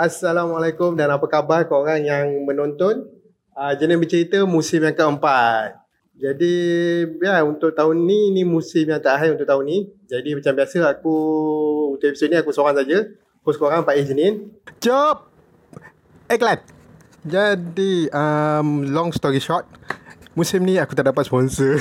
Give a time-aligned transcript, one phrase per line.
[0.00, 3.04] Assalamualaikum dan apa khabar korang yang menonton?
[3.52, 5.76] Uh, Jenis Bercerita musim yang keempat.
[6.16, 6.56] Jadi
[7.20, 9.78] ya untuk tahun ni, ni musim yang terakhir untuk tahun ni.
[10.08, 11.16] Jadi macam biasa aku,
[12.00, 13.12] untuk episod ni aku seorang saja.
[13.44, 14.48] Host korang Pak Iznin
[14.80, 15.20] Jom
[16.32, 16.64] Iklan!
[17.20, 19.68] Jadi um, long story short
[20.32, 21.76] Musim ni aku tak dapat sponsor.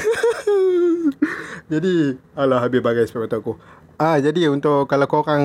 [1.72, 3.56] Jadi Alah habis bagai sebab aku
[4.00, 5.44] Ah jadi untuk kalau korang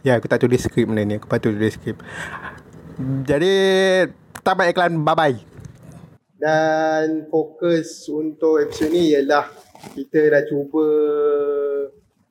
[0.00, 1.20] ya aku tak tulis skrip benda ni.
[1.20, 2.00] Aku patut tulis skrip.
[3.28, 3.52] Jadi
[4.40, 5.04] tamat iklan.
[5.04, 5.36] Bye bye.
[6.40, 9.52] Dan fokus untuk episod ni ialah
[9.92, 10.86] kita dah cuba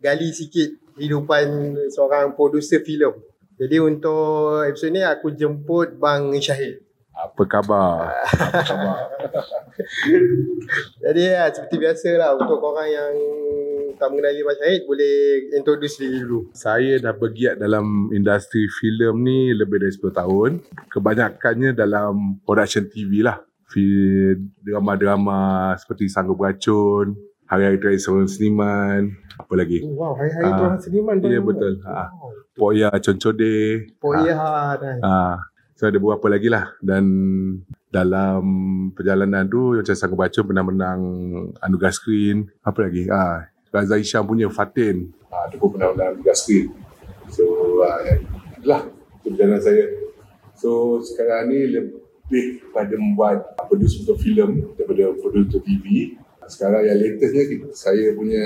[0.01, 3.13] gali sikit kehidupan seorang producer filem.
[3.57, 6.85] Jadi untuk episod ni aku jemput Bang Syahid.
[7.17, 8.13] Apa khabar?
[8.29, 8.97] Apa khabar?
[11.01, 13.13] Jadi ya, seperti biasa lah untuk korang yang
[13.97, 15.15] tak mengenali Bang Syahid boleh
[15.57, 16.53] introduce diri dulu.
[16.53, 20.49] Saya dah bergiat dalam industri filem ni lebih dari 10 tahun.
[20.93, 23.41] Kebanyakannya dalam production TV lah.
[24.61, 27.17] Drama-drama seperti Sanggup Beracun,
[27.47, 29.79] Hari-Hari Terakhir Seorang Seniman, apa lagi?
[29.87, 31.15] Oh, wow, Hari-Hari uh, Seniman.
[31.23, 31.79] Ya, betul.
[31.79, 31.95] Wow.
[31.95, 32.09] Uh,
[32.57, 33.53] Poya Concode.
[34.01, 34.75] Poya ha.
[34.81, 35.01] Nice.
[35.05, 35.17] Ha.
[35.77, 36.73] So ada beberapa lagi lah.
[36.81, 37.05] Dan
[37.93, 38.43] dalam
[38.97, 41.01] perjalanan tu macam Sanggup Baca pernah menang
[41.61, 42.49] Anugerah Screen.
[42.65, 43.05] Apa lagi?
[43.07, 43.53] Ha.
[43.69, 45.13] Raza Isham punya Fatin.
[45.29, 46.73] Ha, dia pun pernah menang Anugerah Screen.
[47.29, 47.45] So
[47.85, 48.01] ha,
[48.57, 48.89] itulah
[49.21, 49.85] perjalanan saya.
[50.57, 56.17] So sekarang ni lebih pada membuat produce untuk filem daripada produce untuk TV.
[56.47, 57.43] Sekarang yang latestnya
[57.75, 58.45] saya punya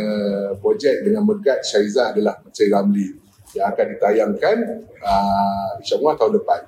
[0.58, 3.08] projek dengan Megat Syariza adalah Mencari Ramli
[3.52, 4.58] yang akan ditayangkan
[5.04, 6.62] uh, insyaAllah tahun depan.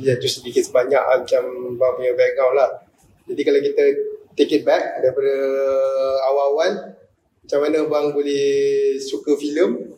[0.00, 1.42] Ya, tu sedikit sebanyak macam
[1.80, 2.70] Bang punya background lah.
[3.28, 3.82] Jadi kalau kita
[4.36, 5.34] take it back daripada
[6.28, 6.96] awal-awal,
[7.44, 8.46] macam mana Bang boleh
[8.98, 9.94] suka filem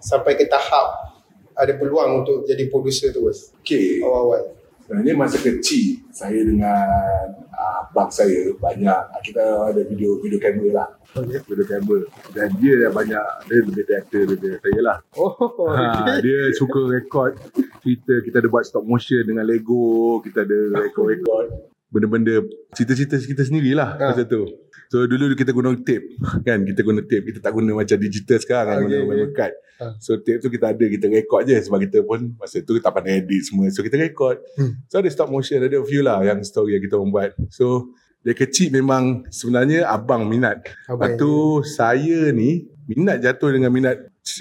[0.00, 1.10] sampai ke tahap
[1.58, 3.28] ada peluang untuk jadi producer tu?
[3.60, 4.00] Okay.
[4.00, 4.59] Awal-awal.
[4.90, 10.88] Sebenarnya masa kecil saya dengan uh, abang saya banyak kita ada video video kamera lah.
[11.14, 11.38] Okay.
[11.46, 12.10] Video kamera.
[12.34, 14.98] Dan dia dah banyak dia lebih director daripada saya lah.
[15.14, 15.30] Oh,
[15.70, 16.26] ha, okay.
[16.26, 17.38] dia suka rekod
[17.86, 23.98] cerita kita ada buat stop motion dengan Lego, kita ada rekod-rekod benda-benda cerita-cerita kita sendirilah
[23.98, 24.06] ha.
[24.14, 24.46] masa tu.
[24.90, 28.74] So dulu kita guna tape kan kita guna tape kita tak guna macam digital sekarang
[28.74, 29.06] kan okay, guna okay.
[29.10, 29.54] memory card.
[29.82, 29.86] Ha.
[29.98, 33.22] So tape tu kita ada kita record je sebab kita pun masa tu tak pandai
[33.22, 33.66] edit semua.
[33.74, 34.38] So kita record.
[34.54, 34.82] Hmm.
[34.86, 37.34] So ada stop motion ada a few lah yang story yang kita buat.
[37.50, 37.90] So
[38.20, 40.62] dia kecil memang sebenarnya abang minat.
[40.86, 43.96] Lepas tu saya ni minat jatuh dengan minat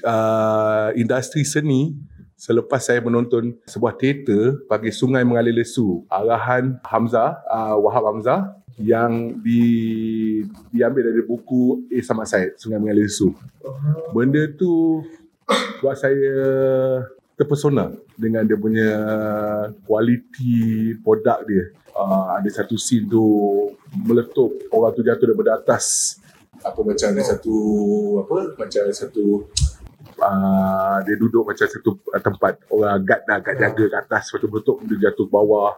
[0.05, 1.95] uh, industri seni
[2.39, 9.35] selepas saya menonton sebuah teater bagi Sungai Mengalir Lesu arahan Hamzah uh, Wahab Hamzah yang
[9.43, 9.59] di
[10.71, 11.99] diambil dari buku A.
[11.99, 13.35] Samad Said, Sungai Mengalir Su.
[14.15, 15.03] Benda tu
[15.83, 16.39] buat saya
[17.35, 18.89] terpesona dengan dia punya
[19.83, 21.75] kualiti produk dia.
[21.91, 23.19] Uh, ada satu scene tu
[24.07, 26.15] meletup orang tu jatuh daripada atas
[26.63, 27.55] apa macam ada satu
[28.23, 29.47] apa macam ada satu
[30.19, 32.53] uh, dia duduk macam satu tempat.
[32.69, 35.75] Orang guard dah guard jaga kat atas tu meletup dia jatuh ke bawah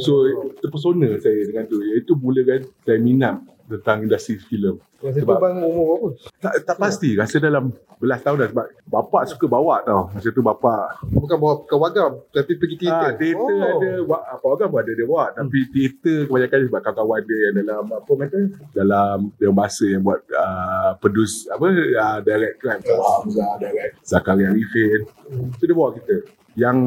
[0.00, 0.24] So
[0.62, 4.76] terpesona saya dengan tu Itu mulakan saya minat tentang industri filem.
[5.00, 6.08] Masa sebab tu bang umur berapa?
[6.40, 7.12] Tak, tak pasti.
[7.16, 10.08] Rasa dalam belas tahun dah sebab bapak suka bawa tau.
[10.12, 11.04] Masa tu bapak.
[11.08, 13.12] Bukan bawa ke wagam tapi pergi teater.
[13.12, 13.72] Ah, teater oh.
[13.80, 13.90] ada.
[14.36, 15.30] Apa wagam pun ada dia buat.
[15.36, 15.48] Hmm.
[15.48, 18.40] Tapi teater kebanyakan sebab kawan-kawan dia yang dalam apa kata?
[18.72, 22.78] Dalam yang bahasa yang buat uh, produce apa uh, direct kan.
[22.92, 23.24] Oh.
[23.24, 23.92] Hamzah direct.
[24.04, 25.08] Zakaria Arifin.
[25.28, 25.48] Hmm.
[25.56, 26.16] So dia bawa kita.
[26.54, 26.78] Yang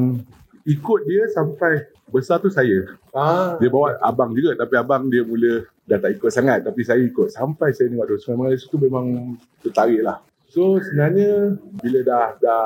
[0.67, 2.87] ikut dia sampai besar tu saya.
[3.11, 3.55] Ah.
[3.59, 7.31] Dia bawa abang juga tapi abang dia mula dah tak ikut sangat tapi saya ikut
[7.31, 10.19] sampai saya tengok tu Sungai Malaysia tu memang tertarik lah.
[10.47, 12.65] So sebenarnya bila dah dah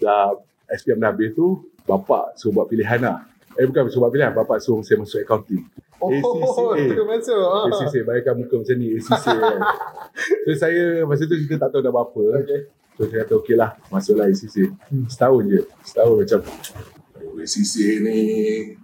[0.00, 0.24] dah
[0.72, 3.22] SPM dah habis tu bapak suruh buat pilihan lah.
[3.56, 5.64] Eh bukan suruh buat pilihan, bapak suruh saya masuk accounting.
[5.96, 6.92] Oh, ACCA.
[6.92, 7.40] tu masuk.
[7.40, 7.64] Ah.
[7.72, 9.60] ACCA, bayarkan muka macam ni, ACCA kan.
[10.44, 12.22] So saya masa tu kita tak tahu dah apa.
[12.44, 12.60] Okay.
[12.96, 14.72] So saya kata okey lah, masuklah ACCA.
[14.92, 15.06] Hmm.
[15.08, 15.60] Setahun je.
[15.84, 16.40] Setahun macam
[17.46, 18.18] CCA ni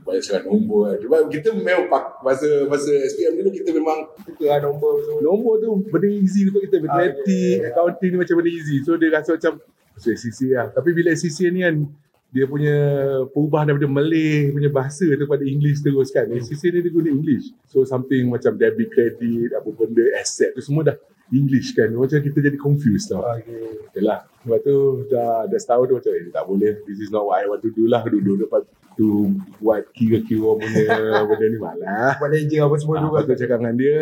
[0.06, 0.98] banyak sangat nombor kan.
[1.02, 5.14] Sebab kita memang pak, masa masa SPM dulu kita memang kita lah nombor tu.
[5.20, 6.78] Nombor tu benda easy untuk kita.
[6.80, 8.76] Matematik, ah, accounting ni macam benda easy.
[8.86, 9.52] So dia rasa macam
[9.98, 10.66] masuk CCA lah.
[10.72, 11.76] Tapi bila CCA ni kan
[12.32, 12.76] dia punya
[13.28, 16.24] perubahan daripada Malay punya bahasa tu pada English terus kan.
[16.32, 17.52] SCC ni dia guna English.
[17.68, 20.96] So something macam debit credit, apa benda, asset tu semua dah
[21.32, 21.88] English kan.
[21.96, 23.24] Macam kita jadi confused tau.
[23.24, 23.88] Okay.
[23.88, 24.28] Okay lah.
[24.44, 24.76] Lepas tu
[25.08, 26.72] dah, dah setahun tu macam eh, tak boleh.
[26.84, 28.04] This is not what I want to do lah.
[28.04, 28.62] Duduk depan
[28.92, 30.84] tu buat kira-kira punya
[31.28, 32.20] benda ni malah.
[32.20, 33.96] Buat ledger apa semua Ah, dulu Lepas tu cakap dengan dia,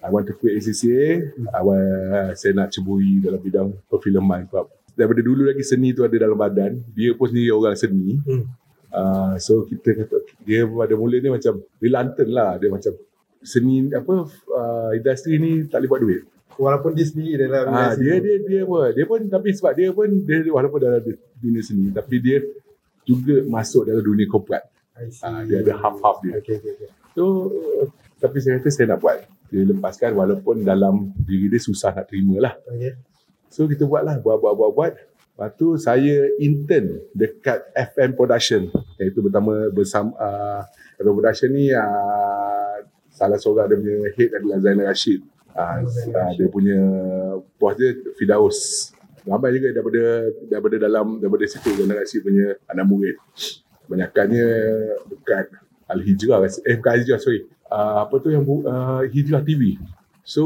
[0.00, 1.02] I want to quit ACCA.
[1.50, 4.46] I want, saya nak ceburi dalam bidang perfilman.
[4.48, 4.64] Sebab
[4.94, 6.80] daripada dulu lagi seni tu ada dalam badan.
[6.94, 8.16] Dia pun sendiri orang seni.
[8.22, 8.44] Hmm.
[8.90, 12.58] Uh, so kita kata, dia pada mula ni macam reluctant lah.
[12.58, 12.92] Dia macam
[13.40, 16.22] seni apa uh, industri ni tak boleh buat duit.
[16.58, 18.24] Walaupun dia sendiri dalam Ah, dia tu.
[18.26, 21.00] dia dia pun dia pun tapi sebab dia pun dia walaupun dalam
[21.40, 22.42] dunia seni tapi dia
[23.06, 24.64] juga masuk dalam dunia korporat.
[25.24, 26.36] Ah, dia ada half-half dia.
[26.42, 26.88] Okay, okay, okay.
[27.16, 27.48] So
[28.20, 29.24] tapi saya kata saya nak buat.
[29.50, 32.54] Dia lepaskan walaupun dalam diri dia susah nak terima lah.
[32.68, 32.94] Okay.
[33.50, 34.92] So kita buat lah, buat, buat, buat, buat.
[35.40, 38.68] Lepas tu saya intern dekat FM Production.
[39.00, 40.62] Iaitu pertama bersama uh,
[41.00, 42.76] FM Production ni uh,
[43.08, 45.24] salah seorang dia punya head adalah Zainal Rashid.
[45.54, 45.82] Uh,
[46.38, 46.78] dia punya
[47.58, 48.90] bos dia Fidaus.
[49.26, 50.02] Ramai juga daripada
[50.48, 53.16] daripada dalam daripada situ Rashid punya anak murid.
[53.84, 54.48] Kebanyakannya
[55.10, 55.46] dekat
[55.90, 56.46] Al-Hijrah.
[56.64, 57.44] Eh bukan Al-Hijrah sorry.
[57.70, 59.76] Uh, apa tu yang uh, Hijrah TV.
[60.24, 60.44] So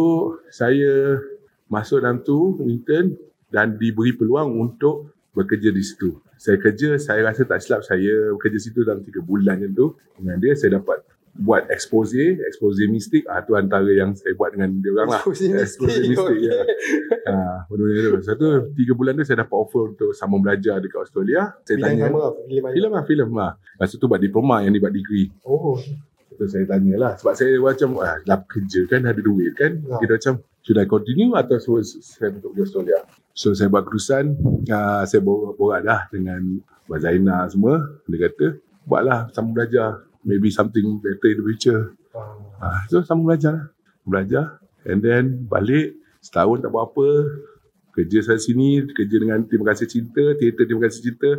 [0.51, 1.21] saya
[1.69, 3.15] masuk dalam tu intern
[3.53, 6.19] dan diberi peluang untuk bekerja di situ.
[6.35, 9.87] Saya kerja, saya rasa tak silap saya bekerja situ dalam 3 bulan macam tu.
[10.19, 11.03] Dengan dia saya dapat
[11.35, 13.27] buat expose, expose mistik.
[13.27, 15.23] Ah tu antara yang saya buat dengan dia orang lah.
[15.27, 16.47] Expose mistik, okay.
[16.47, 16.63] ya.
[17.27, 18.23] Ah, benda tu.
[18.23, 21.59] Satu 3 bulan tu saya dapat offer untuk sambung belajar dekat Australia.
[21.67, 22.33] Saya Bidang tanya sama lah.
[22.47, 22.75] Filem mana?
[22.75, 23.53] filem lah filem lah.
[23.81, 25.27] Masa tu buat diploma yang dibuat degree.
[25.43, 25.79] Oh.
[26.35, 30.03] So saya tanya lah Sebab saya macam ah, Dah kerja kan Ada duit kan Ya.
[30.03, 30.35] Kita macam
[30.67, 34.35] Should I continue Atau so, saya untuk Australia So saya buat keputusan
[34.67, 36.59] uh, Saya borak dah Dengan
[36.91, 37.75] Mbak Zainal semua
[38.11, 38.47] Dia kata
[38.83, 41.83] Buatlah Sambung belajar Maybe something better in the future.
[42.13, 42.65] Ah.
[42.65, 43.53] uh, So sambung belajar.
[43.53, 43.67] Lah
[44.05, 44.45] Belajar
[44.85, 47.09] And then Balik Setahun tak buat apa
[47.93, 51.31] Kerja sana sini Kerja dengan Terima Kasih Cinta Teater Terima Kasih Cinta.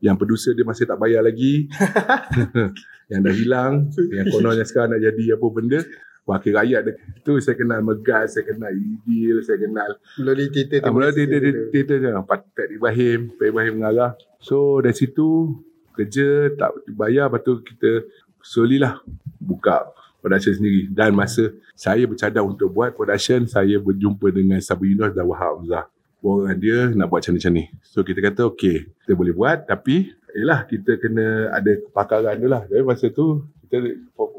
[0.00, 1.68] Yang producer dia masih tak bayar lagi.
[3.10, 3.74] Yang dah hilang
[4.14, 5.82] yang kononnya sekarang nak jadi apa benda
[6.30, 6.94] wakil rakyat dia.
[7.26, 11.42] tu saya kenal Megas saya kenal Idil saya kenal Melalui teater uh, mula teater
[11.74, 12.10] teater je.
[12.22, 14.14] Pat Ibrahim Pak Ibrahim mengarah.
[14.38, 15.58] So dari situ
[15.90, 18.06] kerja tak dibayar lepas tu kita
[18.42, 19.00] slowly lah
[19.40, 20.88] buka production sendiri.
[20.92, 25.88] Dan masa saya bercadang untuk buat production saya berjumpa dengan Sabu Yunus dan Wahab Hamzah.
[26.20, 29.64] Orang dia nak buat macam ni so kita kata okay kita boleh buat.
[29.64, 32.62] Tapi Yelah kita kena ada kepakaran tu lah.
[32.70, 33.82] Jadi masa tu kita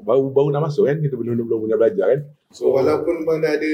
[0.04, 2.22] baru baru nak masuk kan kita belum belum belum belajar kan.
[2.52, 3.72] So walaupun mana ada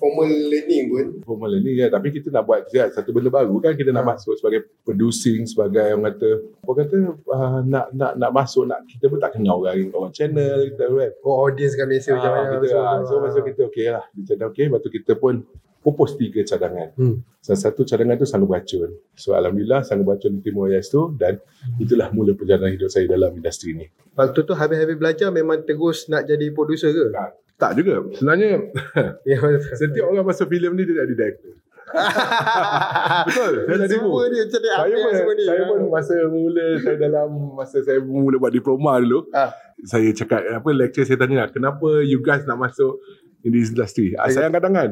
[0.00, 1.06] formal learning pun.
[1.22, 1.86] Formal ni ya.
[1.86, 3.76] Tapi kita nak buat ya, satu benda baru kan.
[3.76, 4.10] Kita nak Ha.
[4.10, 6.28] masuk sebagai producing sebagai orang kata
[6.64, 6.96] orang kata
[7.28, 11.10] uh, nak nak nak masuk nak kita pun tak kenal orang orang channel kita kan.
[11.20, 13.44] Oh audience Malaysia macam Ah, mana kita, ah, so masa Ah.
[13.44, 14.04] kita okey lah.
[14.10, 15.34] Dia cakap okey lepas tu kita pun
[15.78, 16.92] propose tiga cadangan.
[16.92, 17.24] Hmm.
[17.40, 21.40] salah satu cadangan tu sanggup beracun so Alhamdulillah sanggup beracun diterima OIS tu dan
[21.76, 23.88] itulah mula perjalanan hidup saya dalam industri ni.
[24.12, 27.08] Waktu tu habis-habis belajar memang terus nak jadi producer ke?
[27.10, 27.32] tak
[27.74, 27.94] juga.
[28.12, 28.50] Sebenarnya
[29.30, 29.36] Ya.
[29.74, 31.52] setiap orang masuk filem ni dia jadi director
[33.26, 33.52] betul.
[33.66, 35.42] Saya tak tipu Semua dia macam dia saya pun, semua ni.
[35.42, 39.50] saya pun masa mula saya dalam masa saya mula buat diploma dulu Ah.
[39.82, 42.94] saya cakap apa lecture saya tanya kenapa you guys nak masuk
[43.42, 44.14] in this industry?
[44.14, 44.90] Ah, saya angkat tangan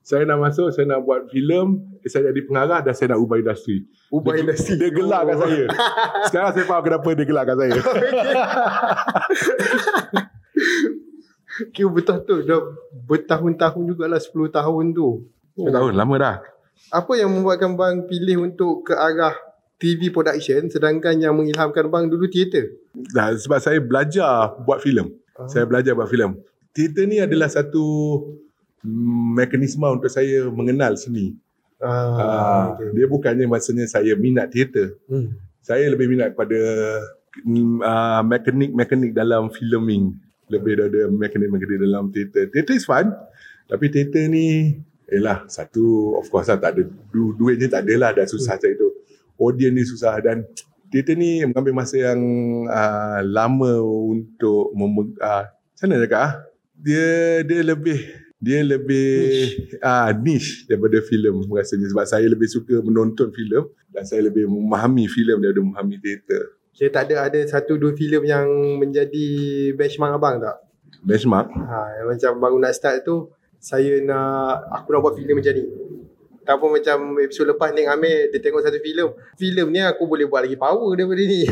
[0.00, 3.84] saya nak masuk saya nak buat filem saya jadi pengarah dan saya nak ubah industri.
[4.08, 4.74] Ubah dia, industri.
[4.74, 5.64] dia gelak kat saya.
[6.32, 7.76] Sekarang saya faham kenapa dia gelak kat saya
[11.74, 12.62] Kira betul tu dah
[13.10, 15.26] bertahun-tahun jugalah 10 tahun tu.
[15.58, 16.36] saya tahu lama dah
[16.94, 19.34] Apa yang membuatkan bang pilih untuk ke arah
[19.78, 22.78] TV production sedangkan yang mengilhamkan bang dulu teater?
[23.14, 25.10] Dah, sebab saya belajar buat filem.
[25.38, 25.46] Ah.
[25.50, 26.38] Saya belajar buat filem.
[26.74, 27.82] Teater ni adalah satu
[29.34, 31.34] mekanisme untuk saya mengenal seni.
[31.78, 32.90] Ah, Ah, okay.
[32.94, 34.98] Dia bukannya maksudnya saya minat teater.
[35.06, 35.34] Hmm.
[35.62, 36.58] Saya lebih minat pada
[37.46, 40.18] mm, uh, mekanik-mekanik dalam filming.
[40.48, 42.48] Lebih daripada mekanik-mekanik dalam teater.
[42.48, 43.12] Teater is fun.
[43.68, 48.10] Tapi teater ni, yelah satu of course lah tak ada, du, duitnya tak ada lah
[48.16, 48.88] dah susah cari tu.
[49.38, 50.44] Audience ni susah dan
[50.88, 52.20] teater ni mengambil masa yang
[52.66, 56.32] uh, lama untuk mem- uh, macam mana cakap ah?
[56.78, 57.06] Dia
[57.44, 57.98] dia lebih
[58.38, 59.10] dia lebih
[59.82, 65.10] ah niche daripada filem rasanya sebab saya lebih suka menonton filem dan saya lebih memahami
[65.10, 66.57] filem daripada memahami teater.
[66.78, 68.46] Saya tak ada ada satu dua filem yang
[68.78, 69.26] menjadi
[69.74, 70.62] benchmark abang tak?
[71.02, 75.66] Benchmark Ha, macam baru nak start tu saya nak aku nak buat filem macam ni.
[76.46, 80.24] Tak pun macam episod lepas Nik Amir Dia tengok satu filem Filem ni aku boleh
[80.24, 81.44] buat lagi power daripada ni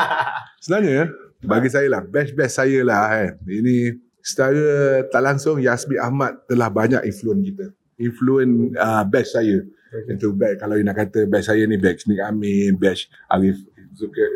[0.60, 1.08] Sebenarnya
[1.44, 3.30] bagi saya lah best-best saya lah kan.
[3.44, 4.64] Ini secara
[5.12, 7.66] tak langsung Yasmin Ahmad telah banyak influence kita.
[8.00, 9.60] Influence uh, best saya.
[9.92, 10.16] Okay.
[10.16, 13.60] Itu best kalau you nak kata best saya ni best Nick Amin, best Arif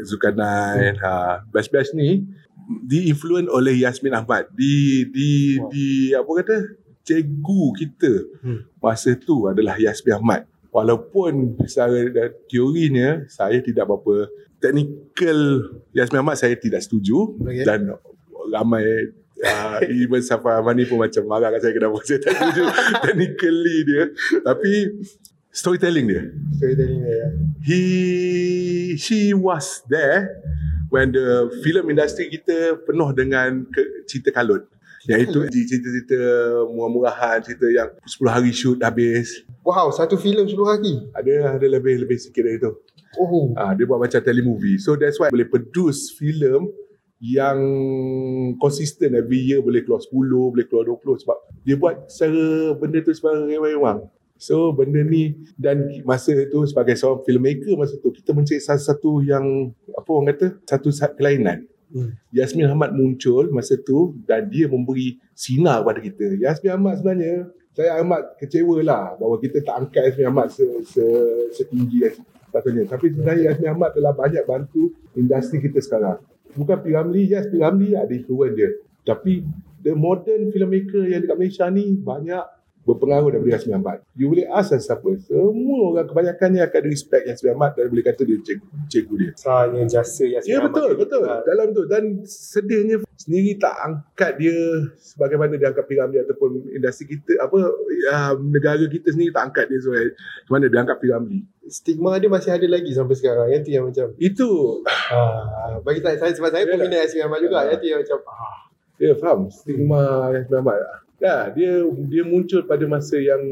[0.04, 1.02] Zulkarnain, hmm.
[1.02, 2.24] ha, best-best ni
[2.84, 4.48] di influence oleh Yasmin Ahmad.
[4.54, 5.68] Di di wow.
[5.72, 6.56] di apa kata?
[7.08, 8.12] Cikgu kita
[8.44, 8.60] hmm.
[8.84, 10.42] masa tu adalah Yasmin Ahmad.
[10.68, 14.28] Walaupun secara teorinya saya tidak berapa
[14.60, 15.38] technical
[15.96, 17.64] Yasmin Ahmad saya tidak setuju okay.
[17.64, 17.96] dan
[18.52, 18.84] ramai
[19.44, 22.62] uh, even Safa Amani pun macam marah kat saya kenapa saya tak setuju
[23.06, 24.04] technically dia
[24.42, 24.72] tapi
[25.58, 26.22] storytelling dia
[26.54, 27.28] storytelling dia ya.
[27.66, 27.80] he
[28.94, 30.38] she was there
[30.94, 34.62] when the film industry kita penuh dengan ke, cerita kalut
[35.08, 36.20] Iaitu cerita-cerita
[36.68, 39.40] murah-murahan, cerita yang 10 hari shoot habis.
[39.64, 40.94] Wow, satu filem 10 hari?
[41.16, 42.76] Ada ada lebih lebih sikit dari itu.
[43.16, 43.56] Oh.
[43.56, 44.76] Ah, dia buat macam telemovie.
[44.76, 46.68] So that's why boleh produce filem
[47.24, 47.58] yang
[48.60, 50.12] konsisten every year boleh keluar 10,
[50.54, 54.06] boleh keluar 20 sebab dia buat secara benda tu sebagai rewang.
[54.38, 59.75] So benda ni dan masa tu sebagai seorang filmmaker masa tu kita mencari satu yang
[59.92, 61.66] apa orang kata satu kelainan.
[61.90, 62.14] Hmm.
[62.30, 66.26] Yasmin Ahmad muncul masa tu dan dia memberi sinar kepada kita.
[66.38, 71.04] Yasmin Ahmad sebenarnya saya amat kecewa lah bahawa kita tak angkat Yasmin Ahmad se, se,
[71.59, 72.07] setinggi
[72.47, 72.87] sepatutnya.
[72.87, 76.23] Tapi sebenarnya Yasmin Ahmad telah banyak bantu industri kita sekarang.
[76.54, 76.85] Bukan P.
[76.95, 77.59] Ramlee, yes P.
[77.59, 78.71] Ramlee ada influence dia.
[79.02, 79.42] Tapi
[79.83, 82.45] the modern filmmaker yang dekat Malaysia ni banyak
[82.87, 83.99] berpengaruh daripada Yasmin Ahmad.
[84.16, 85.11] You boleh ask siapa.
[85.20, 89.32] Semua orang kebanyakannya akan respect Yasmin Ahmad dan boleh kata dia cikgu, cikgu dia.
[89.37, 90.73] Soalnya jasa Yasmin ya, Ahmad.
[90.73, 91.23] Ya betul, betul.
[91.25, 91.44] Juga.
[91.44, 91.82] Dalam tu.
[91.85, 94.56] Dan sedihnya sendiri tak angkat dia
[94.97, 97.58] sebagaimana dia angkat Piram dia ataupun industri kita, apa
[98.14, 100.08] uh, negara kita sendiri tak angkat dia sebagai
[100.49, 101.42] mana dia angkat Piram dia.
[101.68, 103.52] Stigma dia masih ada lagi sampai sekarang.
[103.52, 104.06] Yang tu yang macam.
[104.16, 104.50] Itu.
[105.12, 107.68] Uh, bagi saya, saya sebab saya pun minat Yasmin Ahmad juga.
[107.68, 108.18] Yang tu yang macam.
[108.25, 108.58] Ah.
[108.97, 109.40] Ya faham.
[109.52, 110.80] Stigma Yasmin Ahmad.
[111.18, 113.42] Ya, dia dia muncul pada masa yang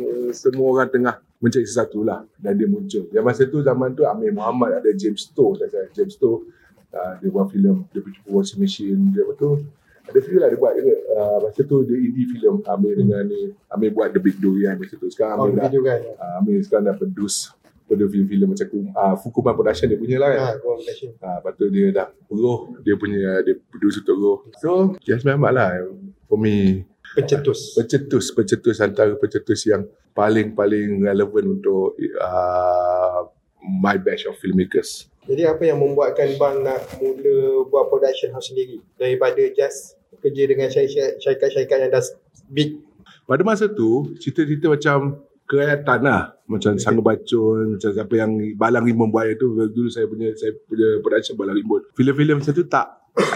[0.00, 2.24] uh, semua orang tengah mencari sesuatu lah.
[2.40, 3.04] Dan dia muncul.
[3.12, 6.48] Yang masa tu zaman tu Amir Muhammad ada James Stowe tak saya James Stowe
[6.96, 9.60] uh, dia buat filem dia pergi washing machine dia betul
[10.08, 10.96] ada filem lah dia buat juga.
[11.12, 13.52] Uh, masa tu dia indie filem Amir dengan ni.
[13.68, 15.06] Amir buat The Big Durian masa tu.
[15.12, 17.52] Sekarang Amir oh, dah uh, Amir sekarang dah produce
[17.90, 20.40] pada filem-filem macam uh, Fukuman Production dia punya lah kan.
[20.40, 21.10] Ha, Production.
[21.18, 24.38] Uh, lepas tu dia dah peruh dia punya dia produce untuk peruh.
[24.62, 24.70] So,
[25.02, 25.70] Jasmine Ahmad lah
[26.30, 26.86] for me
[27.18, 29.82] pencetus pencetus pencetus antara pencetus yang
[30.14, 33.26] paling-paling relevan untuk uh,
[33.58, 38.78] my batch of filmmakers jadi apa yang membuatkan bang nak mula buat production house sendiri
[38.94, 42.02] daripada just kerja dengan syarikat-syarikat yang dah
[42.46, 42.78] big
[43.26, 46.82] pada masa tu cerita-cerita macam kerajaan lah macam okay.
[46.82, 51.34] Sanggup Bacun macam siapa yang Balang Rimbun buat itu dulu saya punya saya punya production
[51.34, 52.86] Balang Rimbun filem-filem macam tu tak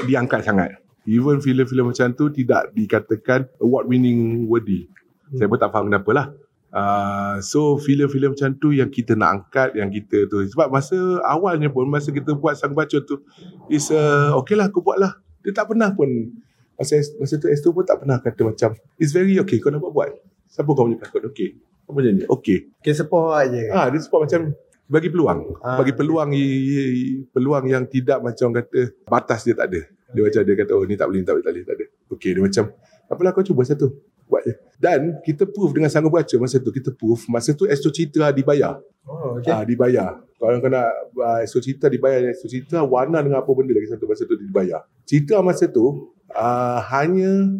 [0.07, 4.89] diangkat sangat Even filem-filem macam tu tidak dikatakan award winning worthy.
[5.29, 5.37] Hmm.
[5.37, 6.27] Saya pun tak faham kenapa lah.
[6.75, 11.71] Uh, so filem-filem macam tu yang kita nak angkat yang kita tu sebab masa awalnya
[11.71, 13.23] pun masa kita buat sang baca tu
[13.71, 15.15] is uh, okay lah aku buat lah
[15.47, 16.35] dia tak pernah pun
[16.75, 19.95] masa, masa tu S2 pun tak pernah kata macam it's very okay kau nak buat
[19.95, 20.09] buat
[20.51, 24.25] siapa kau punya pelakon okay apa macam ni okay okay support je ah, dia support
[24.25, 24.53] macam
[24.85, 27.25] bagi peluang ah, bagi peluang okay.
[27.33, 29.81] peluang yang tidak macam kata batas dia tak ada
[30.15, 31.89] dia macam dia kata oh ni tak boleh, ni tak boleh, tak boleh, tak boleh.
[32.15, 32.65] Okay, dia macam
[33.11, 33.91] apalah kau cuba satu.
[34.25, 34.55] Buat je.
[34.81, 36.71] Dan kita proof dengan sanggup baca masa tu.
[36.71, 38.79] Kita proof masa tu Astro Citra dibayar.
[39.05, 39.53] Oh, okay.
[39.53, 40.23] Ah, dibayar.
[40.39, 40.89] Kalau kau nak
[41.19, 44.87] uh, Astro Citra dibayar, Astro Citra warna dengan apa benda lagi satu masa tu dibayar.
[45.05, 47.53] Citra masa tu uh, hanya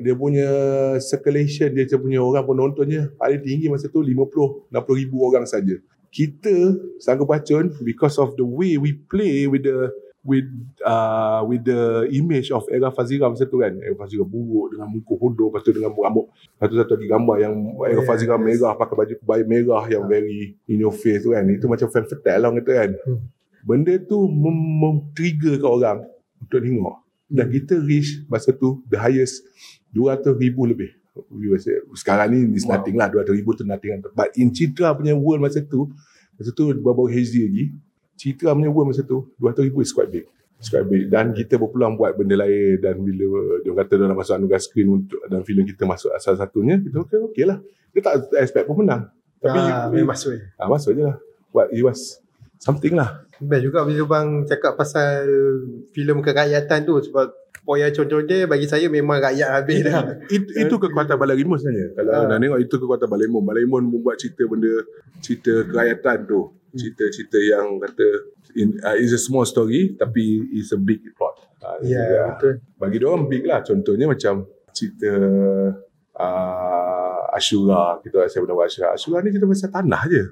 [0.00, 0.48] dia punya
[1.04, 5.76] circulation, dia punya orang penontonnya paling tinggi masa tu 50, 60 ribu orang saja.
[6.12, 10.46] Kita sanggup bacun because of the way we play with the with
[10.86, 15.18] uh, with the image of era Fazira masa tu kan era Fazira buruk dengan muka
[15.18, 16.30] hodoh lepas tu dengan rambut
[16.62, 18.42] satu-satu lagi gambar yang era yeah, Fazira yes.
[18.46, 22.06] merah pakai baju kebaya merah yang very in your face tu kan itu macam fan
[22.06, 23.20] fatale lah kata kan hmm.
[23.66, 25.98] benda tu mem-trigger kat orang
[26.38, 26.96] untuk tengok
[27.32, 29.40] dan kita reach masa tu the highest
[29.96, 30.92] 200 ribu lebih.
[31.96, 33.08] Sekarang ni is nothing wow.
[33.08, 35.88] lah 200 ribu tu nothing but in Citra punya world masa tu
[36.36, 37.64] masa tu baru-baru HD lagi.
[38.20, 40.28] Citra punya world masa tu 200 ribu is quite big.
[40.62, 41.10] It's quite big.
[41.10, 42.78] Dan kita berpeluang buat benda lain.
[42.78, 43.26] Dan bila
[43.66, 47.02] dia kata dia nak masuk anugerah screen untuk dan filem kita masuk asal satunya kita
[47.02, 47.58] okay, okay lah.
[47.90, 49.10] Dia tak expect pun menang.
[49.42, 50.46] Tapi ah, dia masuk je.
[50.54, 51.18] Ah, masuk je lah.
[51.50, 52.21] But it was
[52.62, 53.26] something lah.
[53.42, 55.26] Best juga bila bang cakap pasal
[55.90, 60.18] filem kerakyatan tu sebab Poya contoh dia bagi saya memang rakyat habis dah.
[60.26, 61.94] It, itu kekuatan Balaimun sebenarnya.
[61.94, 62.26] Kalau Ah.
[62.26, 63.42] nak tengok itu kekuatan Balaimun.
[63.46, 64.82] Balaimun membuat cerita benda
[65.22, 66.40] cerita kerakyatan tu.
[66.74, 68.06] Cerita-cerita yang kata
[68.58, 71.38] in, uh, is a small story tapi is a big plot.
[71.62, 72.58] Uh, Ya, betul.
[72.74, 73.62] Bagi dia orang big lah.
[73.62, 74.42] Contohnya macam
[74.74, 75.12] cerita
[76.18, 78.02] uh, Ashura.
[78.02, 78.88] Kita rasa benda Ashura.
[78.90, 80.22] Ashura ni cerita pasal tanah je.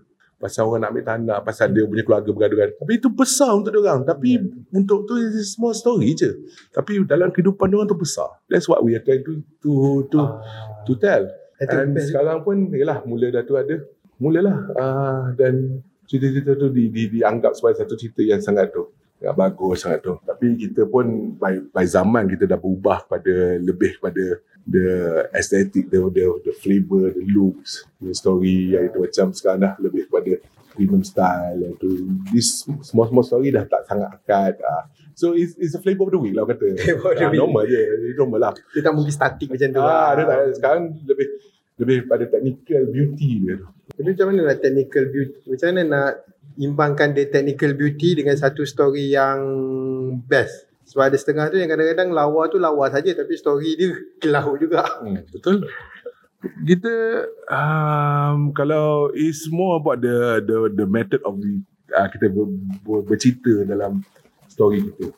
[0.41, 1.39] Pasal orang nak ambil tanah.
[1.45, 2.73] Pasal dia punya keluarga bergaduhan.
[2.81, 4.09] Tapi itu besar untuk dia orang.
[4.09, 4.41] Tapi
[4.73, 6.33] untuk tu is a small story je.
[6.73, 8.41] Tapi dalam kehidupan dia orang tu besar.
[8.49, 9.71] That's what we are trying to to
[10.09, 10.41] to Ah,
[10.89, 11.29] to tell.
[11.61, 13.85] And sekarang pun yalah mula dah tu ada.
[14.17, 18.85] Mulalah uh, dan cerita-cerita tu di, di, dianggap sebagai satu cerita yang sangat tu
[19.21, 20.17] yang bagus sangat tu.
[20.21, 21.05] Tapi kita pun
[21.37, 24.87] by, by zaman kita dah berubah pada lebih pada the
[25.31, 30.09] aesthetic, the, the, the flavor, the looks, the story yang itu macam sekarang dah lebih
[30.09, 31.89] kepada premium style yang tu.
[32.31, 34.55] This small-small story dah tak sangat akad.
[34.61, 36.77] Uh, so it's, it's a flavor of the week lah kata.
[36.81, 37.41] Flavor of the Ah, week.
[37.41, 37.81] normal je.
[38.15, 38.53] Normal lah.
[38.73, 39.81] Dia tak mungkin statik macam tu.
[39.81, 40.09] Ah, lah.
[40.17, 41.27] dia tak sekarang lebih
[41.77, 43.67] lebih pada technical beauty dia tu.
[43.91, 45.37] Tapi macam mana nak technical beauty?
[45.45, 46.11] Macam mana nak
[46.59, 49.39] imbangkan the technical beauty dengan satu story yang
[50.27, 50.71] best?
[50.91, 54.83] Sebab ada setengah tu yang kadang-kadang lawa tu lawa saja tapi story dia kelau juga.
[54.99, 55.67] Hmm, betul.
[56.41, 56.95] Kita
[57.53, 61.61] um, kalau is more about the the the method of the
[61.93, 62.49] uh, kita ber,
[62.83, 64.01] ber, bercerita dalam
[64.49, 65.13] story kita.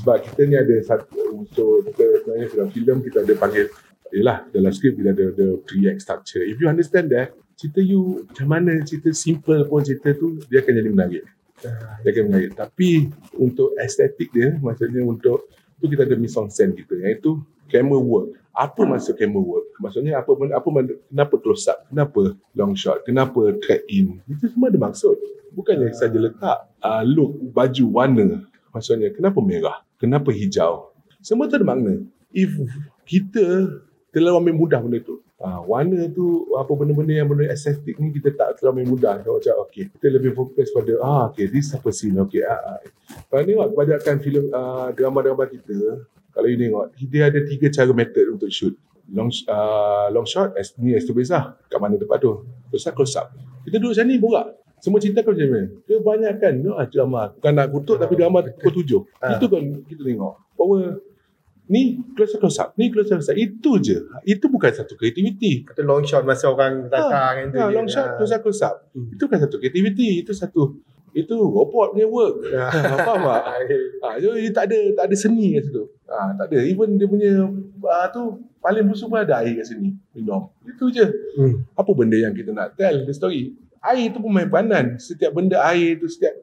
[0.00, 3.66] Sebab kita ni ada satu unsur kita sebenarnya dalam filem kita ada panggil
[4.14, 6.38] Yelah, dalam skrip kita ada, ada three act structure.
[6.46, 10.72] If you understand that, cerita you macam mana cerita simple pun cerita tu, dia akan
[10.74, 11.24] jadi menarik.
[12.04, 12.50] Dia akan menarik.
[12.58, 13.08] Tapi
[13.38, 15.48] untuk estetik dia, maksudnya untuk
[15.80, 16.94] tu kita ada mise en scène kita.
[16.98, 17.30] Yang itu
[17.72, 18.28] camera work.
[18.54, 19.66] Apa maksud camera work?
[19.80, 21.88] Maksudnya apa apa benda, kenapa close up?
[21.90, 23.02] Kenapa long shot?
[23.02, 24.22] Kenapa track in?
[24.30, 25.16] Itu semua ada maksud.
[25.54, 28.44] Bukannya saja letak uh, look, baju, warna.
[28.74, 29.82] Maksudnya kenapa merah?
[29.98, 30.92] Kenapa hijau?
[31.24, 32.04] Semua tu ada makna.
[32.34, 32.52] If
[33.08, 33.72] kita
[34.12, 35.23] terlalu ambil mudah benda tu.
[35.42, 39.18] Ha, warna tu apa benda-benda yang benda estetik ni kita tak terlalu mudah.
[39.18, 42.46] Kita macam okay, kita lebih fokus pada ah okay, this apa scene okay.
[42.46, 42.78] Ah, ah.
[43.26, 48.26] Kalau tengok kebanyakan filem uh, drama-drama kita, kalau you tengok, dia ada tiga cara method
[48.34, 48.74] untuk shoot.
[49.06, 51.54] Long uh, long shot, as, ni as tu besar.
[51.70, 52.42] Kat mana tempat tu?
[52.74, 53.30] Close up, close up.
[53.62, 54.46] Kita duduk macam ni, borak.
[54.82, 55.66] Semua cerita kau macam mana?
[55.86, 57.22] Kebanyakan no, drama.
[57.38, 59.00] Bukan nak kutuk tapi drama pukul tujuh.
[59.22, 59.38] Ah.
[59.38, 60.34] Itu kan kita tengok.
[60.58, 60.78] Bahawa
[61.66, 62.68] ni close up, close up.
[62.76, 63.38] Ni close up, close up.
[63.38, 64.04] Itu je.
[64.24, 65.64] Itu bukan satu kreativiti.
[65.64, 67.58] Atau long shot masa orang datang kan tu.
[67.60, 68.16] Ha, long shot, Ah.
[68.20, 68.76] close up, close up.
[68.92, 69.12] Hmm.
[69.12, 70.20] Itu bukan satu kreativiti.
[70.20, 70.76] Itu satu
[71.14, 72.36] itu robot punya work.
[72.58, 72.68] Ah.
[72.68, 73.42] Ha, faham tak?
[74.04, 75.82] Ha, so, dia tak ada tak ada seni kat situ.
[76.10, 76.58] Ha, tak ada.
[76.60, 77.32] Even dia punya
[77.80, 78.22] uh, tu
[78.60, 79.96] paling busuk pun ada air kat sini.
[80.12, 80.52] Minum.
[80.68, 81.06] Itu je.
[81.40, 81.64] Hmm.
[81.72, 83.56] Apa benda yang kita nak tell the story?
[83.80, 85.00] Air tu pun main peranan.
[85.00, 86.34] Setiap benda air tu setiap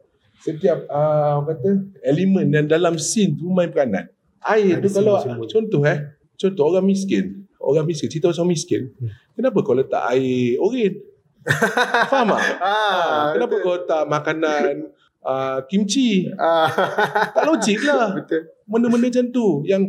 [0.41, 4.10] setiap uh, kata elemen yang dalam scene tu main peranan.
[4.41, 5.45] Air tu kalau simbol-simbol.
[5.45, 5.99] contoh eh,
[6.34, 8.82] contoh orang miskin, orang miskin, cerita pasal orang miskin.
[8.97, 9.10] Hmm.
[9.38, 10.93] Kenapa kau letak air oren?
[12.12, 12.58] Faham tak?
[12.58, 13.63] Ah, Kenapa betul.
[13.63, 14.73] kau letak makanan
[15.21, 16.30] uh, kimchi?
[16.38, 16.69] Ah.
[17.38, 18.13] Tak logik lah.
[18.13, 18.49] betul.
[18.65, 19.84] Benda-benda macam tu yang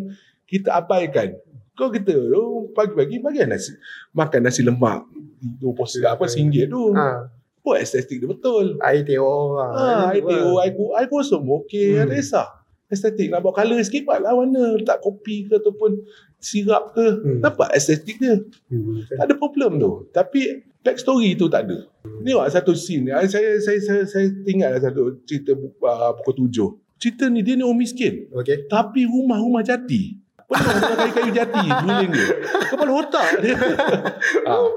[0.45, 1.37] kita abaikan.
[1.73, 3.73] Kau kita oh, pagi-pagi bagi nasi
[4.13, 5.09] makan nasi lemak.
[5.41, 6.93] Dua porsi apa singgit tu.
[6.93, 7.29] Ah.
[7.63, 8.77] Buat estetik dia betul.
[8.81, 9.71] Air teo lah.
[9.71, 12.05] Ha, air teo, air, air kosong okey, Hmm.
[12.05, 12.49] ada kisah.
[12.93, 14.77] Estetik nak buat colour sikit lah warna.
[14.77, 16.05] Letak kopi ke ataupun
[16.37, 17.07] sirap ke.
[17.25, 17.41] Hmm.
[17.41, 18.37] Nampak estetik dia.
[18.69, 19.01] Hmm.
[19.09, 20.13] Tak ada problem tu.
[20.13, 21.89] Tapi backstory tu tak ada.
[22.21, 23.09] Ni awak satu scene.
[23.09, 26.71] Ah, Saya saya saya, saya tinggal satu cerita uh, pukul tujuh.
[27.01, 28.29] Cerita ni dia ni orang miskin.
[28.29, 28.69] Okay.
[28.69, 30.21] Tapi rumah-rumah jati.
[30.53, 32.29] Penuh dengan kayu-kayu jati guling dia.
[32.69, 33.57] Kepala otak dia.
[34.53, 34.69] ah,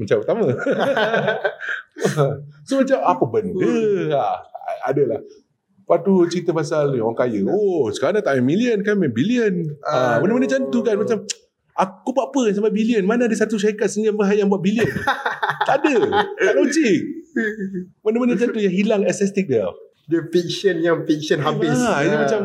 [0.00, 0.48] macam pertama.
[2.66, 3.68] so macam apa benda?
[4.16, 4.40] Ah,
[4.88, 5.20] adalah.
[5.90, 7.42] Lepas tu cerita pasal ni, orang kaya.
[7.50, 9.74] Oh, sekarang dah tak main million kan main billion.
[9.82, 10.14] Ah, Ah.
[10.22, 11.18] benda-benda macam tu kan macam
[11.80, 13.02] Aku buat apa sampai bilion?
[13.08, 14.84] Mana ada satu syarikat sendiri yang buat bilion?
[15.68, 16.28] tak ada.
[16.28, 17.00] Tak logik.
[18.04, 19.64] Benda-benda macam tu yang hilang estetik dia.
[20.04, 21.72] Dia fiction yang fiction habis.
[21.72, 22.20] Ha, ini Ah.
[22.26, 22.40] macam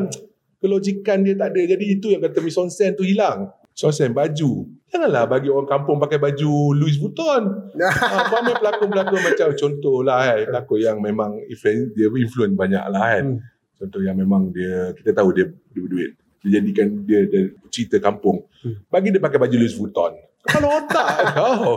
[0.63, 1.61] kelojikan dia tak ada.
[1.67, 2.39] Jadi itu yang kata
[2.71, 3.51] scène tu hilang.
[3.75, 4.71] Mise en scène baju.
[4.95, 7.43] Janganlah bagi orang kampung pakai baju Louis Vuitton.
[7.83, 10.47] ha, ramai pelakon-pelakon macam contoh lah kan.
[10.47, 13.25] Pelakon yang memang influence, dia influence banyak lah kan.
[13.35, 13.43] Hmm.
[13.75, 16.15] Contoh yang memang dia, kita tahu dia berduit.
[16.39, 18.47] Dia jadikan dia, dia cerita kampung.
[18.63, 18.87] Hmm.
[18.87, 20.15] Bagi dia pakai baju Louis Vuitton.
[20.47, 21.75] Kalau otak kau.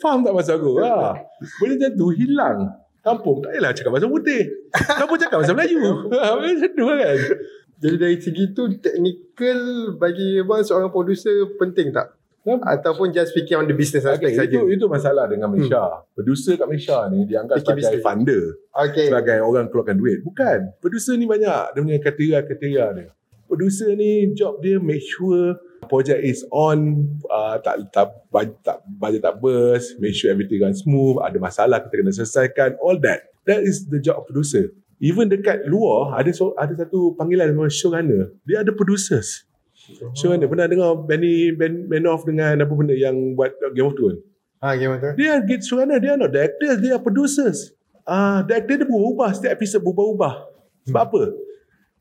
[0.00, 0.80] Faham tak maksud aku?
[0.80, 1.12] Ha.
[1.60, 2.58] Benda macam tu hilang.
[3.04, 4.42] Kampung tak payahlah cakap bahasa putih.
[4.72, 6.08] Kampung cakap bahasa Melayu.
[6.08, 7.18] Ha, macam tu kan.
[7.78, 9.60] Jadi dari segi tu technical
[9.94, 12.14] bagi abang seorang producer penting tak?
[12.48, 14.56] Ataupun just fikir on the business aspect Okay, saja.
[14.56, 15.84] itu itu masalah dengan Malaysia.
[15.84, 16.08] Hmm.
[16.16, 18.06] Producer kat Malaysia ni dianggap Fikir sebagai bisnes.
[18.08, 19.06] funder, Okay.
[19.06, 20.18] sebagai orang keluarkan duit.
[20.24, 20.58] Bukan.
[20.80, 23.08] Producer ni banyak dia punya kriteria-kriteria dia.
[23.44, 29.22] Producer ni job dia make sure project is on, uh, tak tak budget tak budget
[29.22, 33.28] tak burst, make sure everything run smooth, ada masalah kita kena selesaikan, all that.
[33.44, 34.72] That is the job of producer.
[34.98, 38.34] Even dekat luar ada so, ada satu panggilan nama showrunner.
[38.42, 39.46] Dia ada producers.
[40.18, 44.20] Showrunner pernah dengar Benny Ben Benoff dengan apa benda yang buat Game of Thrones?
[44.58, 45.10] Ha, gimana tu?
[45.22, 47.72] Dia get showrunner, dia are not the actors, they are producers.
[48.02, 50.34] Ah, uh, the actor dia berubah, setiap episod berubah-ubah.
[50.90, 51.22] Sebab apa?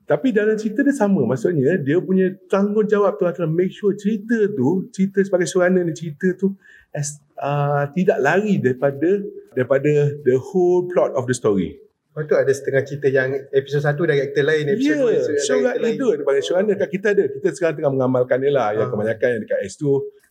[0.07, 1.21] Tapi dalam cerita dia sama.
[1.27, 6.33] Maksudnya dia punya tanggungjawab tu adalah make sure cerita tu, cerita sebagai showrunner ni cerita
[6.33, 6.55] tu
[6.95, 9.21] as, uh, tidak lari daripada
[9.53, 11.77] daripada the whole plot of the story.
[12.17, 15.21] Lepas tu ada setengah cerita yang episod 1 dari aktor lain, Ya, episod 2 yeah,
[15.21, 15.93] dari showrunner aktor lain.
[15.93, 17.23] itu dia panggil showrunner kat kita ada.
[17.29, 18.67] Kita sekarang tengah mengamalkan dia lah.
[18.73, 18.91] Yang Ah.
[18.97, 19.83] kebanyakan yang dekat S2,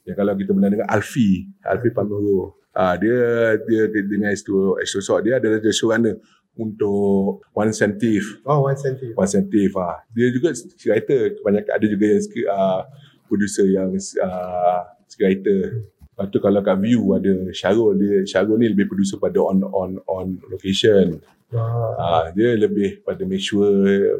[0.03, 1.31] yang kalau kita pernah dengar Alfi,
[1.63, 2.59] Alfi Pamuro.
[2.75, 3.23] Ah dia
[3.71, 6.19] dia dengan S2 S2 Sok dia adalah dia showrunner
[6.59, 8.43] untuk One Sentif.
[8.43, 9.15] Oh, one centi.
[9.15, 10.03] One Sentif ah.
[10.11, 10.59] Dia juga
[10.91, 12.83] writer kebanyakan ada juga yang uh,
[13.31, 14.81] producer yang uh,
[15.23, 15.87] writer.
[16.17, 20.01] Lepas tu kalau kat View ada Syarul dia Syarul ni lebih producer pada on on
[20.09, 21.21] on location.
[22.01, 23.69] Ah, dia lebih pada make sure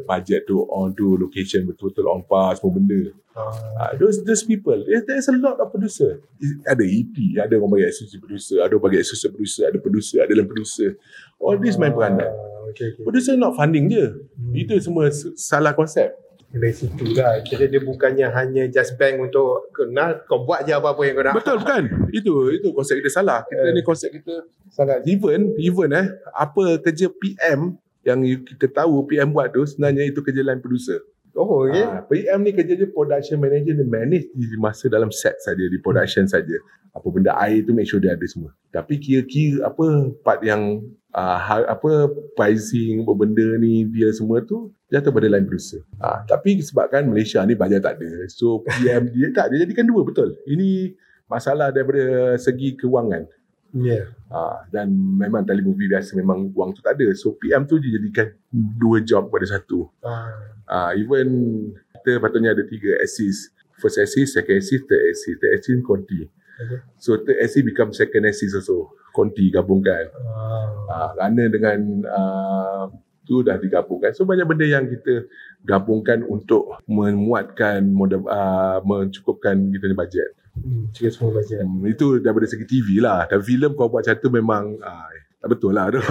[0.05, 3.11] budget tu on tu location betul-betul on par semua benda.
[3.33, 3.49] Ah.
[3.75, 6.21] Ah, those those people, there- there's a lot of producer.
[6.63, 10.31] Ada EP, ada orang bagi associate producer, ada orang bagi associate producer, ada producer, ada
[10.31, 10.89] dalam producer.
[11.41, 12.29] All this main peranan.
[12.29, 13.03] Ah, Okay, okay.
[13.07, 14.05] Producer not funding je.
[14.37, 14.51] Hmm.
[14.53, 16.11] Itu semua salah konsep.
[16.47, 17.43] Dari situ lah.
[17.43, 21.35] Kira dia bukannya hanya just bank untuk kenal, kau buat je apa-apa yang kau nak.
[21.35, 21.83] Betul bukan?
[22.15, 23.43] Itu itu konsep kita salah.
[23.43, 23.75] Kita Eh.
[23.75, 29.51] ni konsep kita sangat even even eh apa kerja PM yang kita tahu PM buat
[29.51, 31.03] tu sebenarnya itu kerja line producer.
[31.37, 31.85] Oh, okay.
[31.85, 35.77] Ah, PM ni kerja dia production manager dia manage di masa dalam set saja di
[35.77, 36.57] production saja.
[36.95, 38.55] Apa benda air tu make sure dia ada semua.
[38.73, 39.85] Tapi kira-kira apa
[40.25, 40.81] part yang
[41.15, 45.83] uh, apa pricing apa benda ni dia semua tu jatuh pada line producer.
[45.99, 48.09] Ah, tapi sebabkan Malaysia ni bajet tak ada.
[48.31, 50.35] So PM dia tak dia jadikan dua betul.
[50.47, 50.95] Ini
[51.27, 53.27] masalah daripada segi kewangan.
[53.75, 54.15] Yeah.
[54.31, 57.11] Ah, dan memang telemovie biasa memang wang tu tak ada.
[57.15, 59.91] So PM tu dia jadikan dua job pada satu.
[60.03, 60.31] Ah.
[60.67, 61.27] Uh, even
[61.99, 63.51] kita patutnya ada tiga assist.
[63.77, 65.37] First assist, second assist, third assist.
[65.43, 66.25] Third assist Conti.
[66.57, 66.79] Okay.
[66.97, 68.95] So third assist become second assist also.
[69.17, 70.13] Conti gabungkan.
[70.21, 70.69] Ah.
[70.85, 72.85] Uh, kerana dengan uh,
[73.25, 74.13] tu dah digabungkan.
[74.13, 75.25] So banyak benda yang kita
[75.65, 80.29] gabungkan untuk memuatkan, modal, uh, mencukupkan kita punya bajet.
[80.57, 81.57] Hmm, cakap semua baca.
[81.57, 83.25] Hmm, itu daripada segi TV lah.
[83.25, 85.09] Dan filem kau buat macam tu memang uh,
[85.41, 86.01] tak betul lah tu.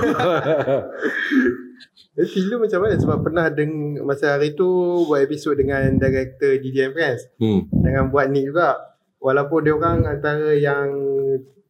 [2.17, 2.97] Eh, filem macam mana?
[2.97, 4.65] Sebab pernah deng masa hari tu
[5.05, 7.29] buat episod dengan director DJ Friends.
[7.37, 7.69] hmm.
[7.69, 8.81] Dengan buat ni juga.
[9.21, 10.89] Walaupun dia orang antara yang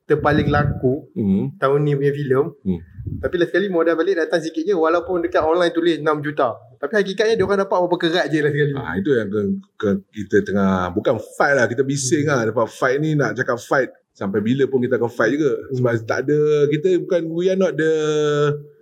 [0.07, 1.53] terpaling laku Hmm.
[1.59, 2.47] tahun ni punya filem.
[2.63, 2.81] Hmm.
[3.19, 6.55] Tapi last sekali modal balik datang sikit je walaupun dekat online tulis 6 juta.
[6.79, 8.75] Tapi hakikatnya dia orang dapat berapa kerat je last sekali.
[8.75, 9.41] Ah itu yang ke,
[9.79, 13.91] ke, kita tengah bukan fight lah kita bising lah dapat fight ni nak cakap fight
[14.11, 16.39] sampai bila pun kita akan fight juga sebab tak ada
[16.73, 17.93] kita bukan we are not the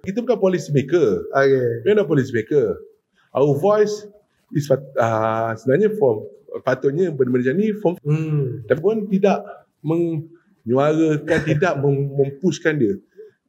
[0.05, 1.83] kita bukan policy maker Okay.
[1.83, 2.79] we are not policy maker
[3.35, 4.07] our voice
[4.55, 6.23] is uh, sebenarnya form
[6.63, 8.63] patutnya benda-benda macam ni form Hmm.
[8.65, 9.43] tapi pun tidak
[10.65, 12.97] menyuarakan tidak mem- mempushkan dia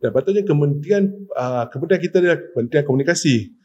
[0.04, 3.56] dan patutnya kementerian uh, kementerian kita adalah kementerian komunikasi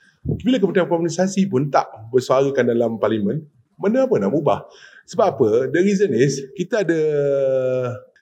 [0.40, 3.42] bila kementerian komunikasi pun tak bersuarakan dalam parlimen
[3.76, 4.64] benda apa nak ubah
[5.04, 7.00] sebab apa the reason is kita ada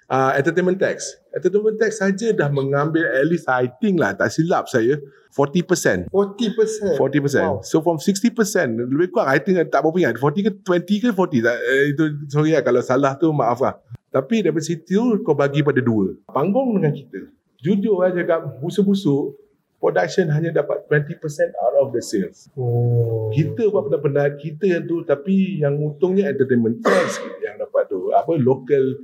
[0.09, 4.67] uh, entertainment tax entertainment tax saja dah mengambil at least I think lah tak silap
[4.67, 4.97] saya
[5.29, 6.97] 40% 40%.
[6.97, 7.45] 40%.
[7.45, 7.61] Wow.
[7.63, 8.33] So from 60%
[8.81, 12.05] lebih kurang I think tak berapa ingat 40 ke 20 ke 40 tak, eh, itu
[12.33, 13.77] sorry lah kalau salah tu maaf lah.
[14.09, 16.17] Tapi daripada situ kau bagi pada dua.
[16.33, 17.29] Panggung dengan kita.
[17.61, 19.37] Jujur lah cakap busuk-busuk
[19.79, 21.23] production hanya dapat 20%
[21.55, 22.51] out of the sales.
[22.59, 23.31] Oh.
[23.31, 28.35] Kita pernah pernah kita yang tu tapi yang untungnya entertainment tax yang dapat tu apa
[28.39, 28.99] local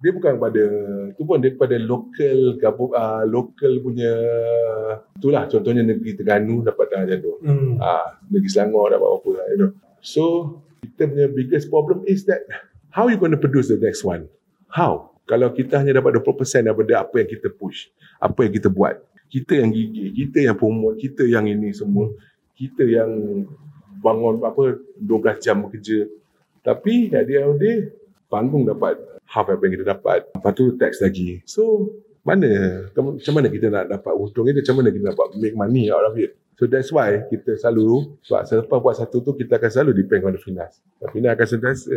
[0.00, 0.64] dia bukan pada
[1.12, 4.08] tu pun dia kepada local gabung uh, local punya
[5.12, 7.76] itulah contohnya negeri Terengganu dapat macam tu Hmm.
[7.84, 9.70] ah negeri Selangor dapat apa you know
[10.00, 10.22] so
[10.80, 12.48] kita punya biggest problem is that
[12.96, 14.24] how you going to produce the next one
[14.72, 15.10] how?
[15.26, 17.86] Kalau kita hanya dapat 20% daripada apa yang kita push
[18.18, 18.98] apa yang kita buat
[19.30, 22.10] kita yang gigih kita yang promote kita yang ini semua
[22.58, 23.10] kita yang
[24.02, 26.10] bangun apa 12 jam bekerja.
[26.66, 27.88] Tapi at the end of day
[28.26, 30.26] panggung dapat half apa yang kita dapat.
[30.34, 31.40] Lepas tu tax lagi.
[31.46, 31.94] So
[32.26, 34.60] mana macam mana kita nak dapat untung itu?
[34.60, 36.34] Macam mana kita dapat make money out of it?
[36.58, 40.34] So that's why kita selalu sebab selepas buat satu tu kita akan selalu depend on
[40.36, 40.82] the finance.
[41.00, 41.94] Dan finance akan sentiasa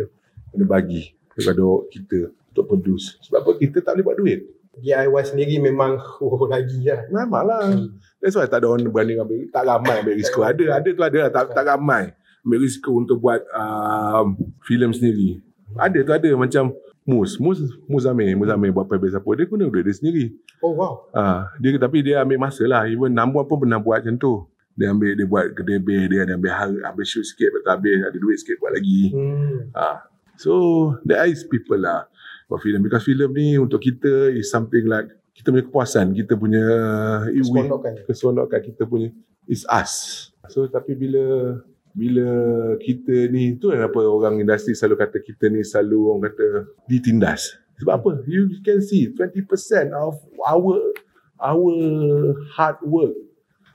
[0.54, 2.18] kena bagi kepada kita
[2.54, 3.18] untuk produce.
[3.26, 3.50] Sebab apa?
[3.58, 4.40] Kita tak boleh buat duit.
[4.78, 7.06] DIY sendiri memang oh lagi lah.
[7.10, 7.62] Memang lah.
[7.66, 7.98] Hmm.
[8.22, 9.50] That's why tak ada orang berani ambil.
[9.50, 10.46] Tak ramai ambil risiko.
[10.46, 11.30] Ada, ada tu ada lah.
[11.30, 12.14] Tak, tak ramai
[12.46, 15.42] ambil risiko untuk buat um, filem sendiri.
[15.74, 19.28] Ada tu ada macam Mus, Mus, Mus Amir, Mus Amir buat pebis apa.
[19.36, 20.32] Dia guna duit dia sendiri.
[20.64, 21.04] Oh wow.
[21.12, 22.88] Ah, dia tapi dia ambil masa lah.
[22.88, 24.48] Even Nambuan pun pernah buat macam tu.
[24.74, 28.18] Dia ambil dia buat kedai dia, dia ambil hari, ambil shoot sikit, lepas habis ada
[28.18, 29.14] duit sikit buat lagi.
[29.14, 29.70] Hmm.
[29.70, 30.02] Ah,
[30.34, 30.52] so
[31.06, 32.10] there is people lah
[32.48, 32.80] buat filem.
[32.84, 36.64] Because filem ni untuk kita is something like kita punya kepuasan, kita punya
[37.42, 37.92] Seronokkan.
[38.06, 39.08] keseronokan kita punya
[39.50, 40.30] is us.
[40.48, 41.58] So tapi bila
[41.94, 42.26] bila
[42.82, 46.46] kita ni tu kenapa orang industri selalu kata kita ni selalu orang kata
[46.86, 47.54] ditindas.
[47.82, 48.10] Sebab apa?
[48.30, 50.14] You can see 20% of
[50.46, 50.78] our
[51.42, 51.74] our
[52.54, 53.14] hard work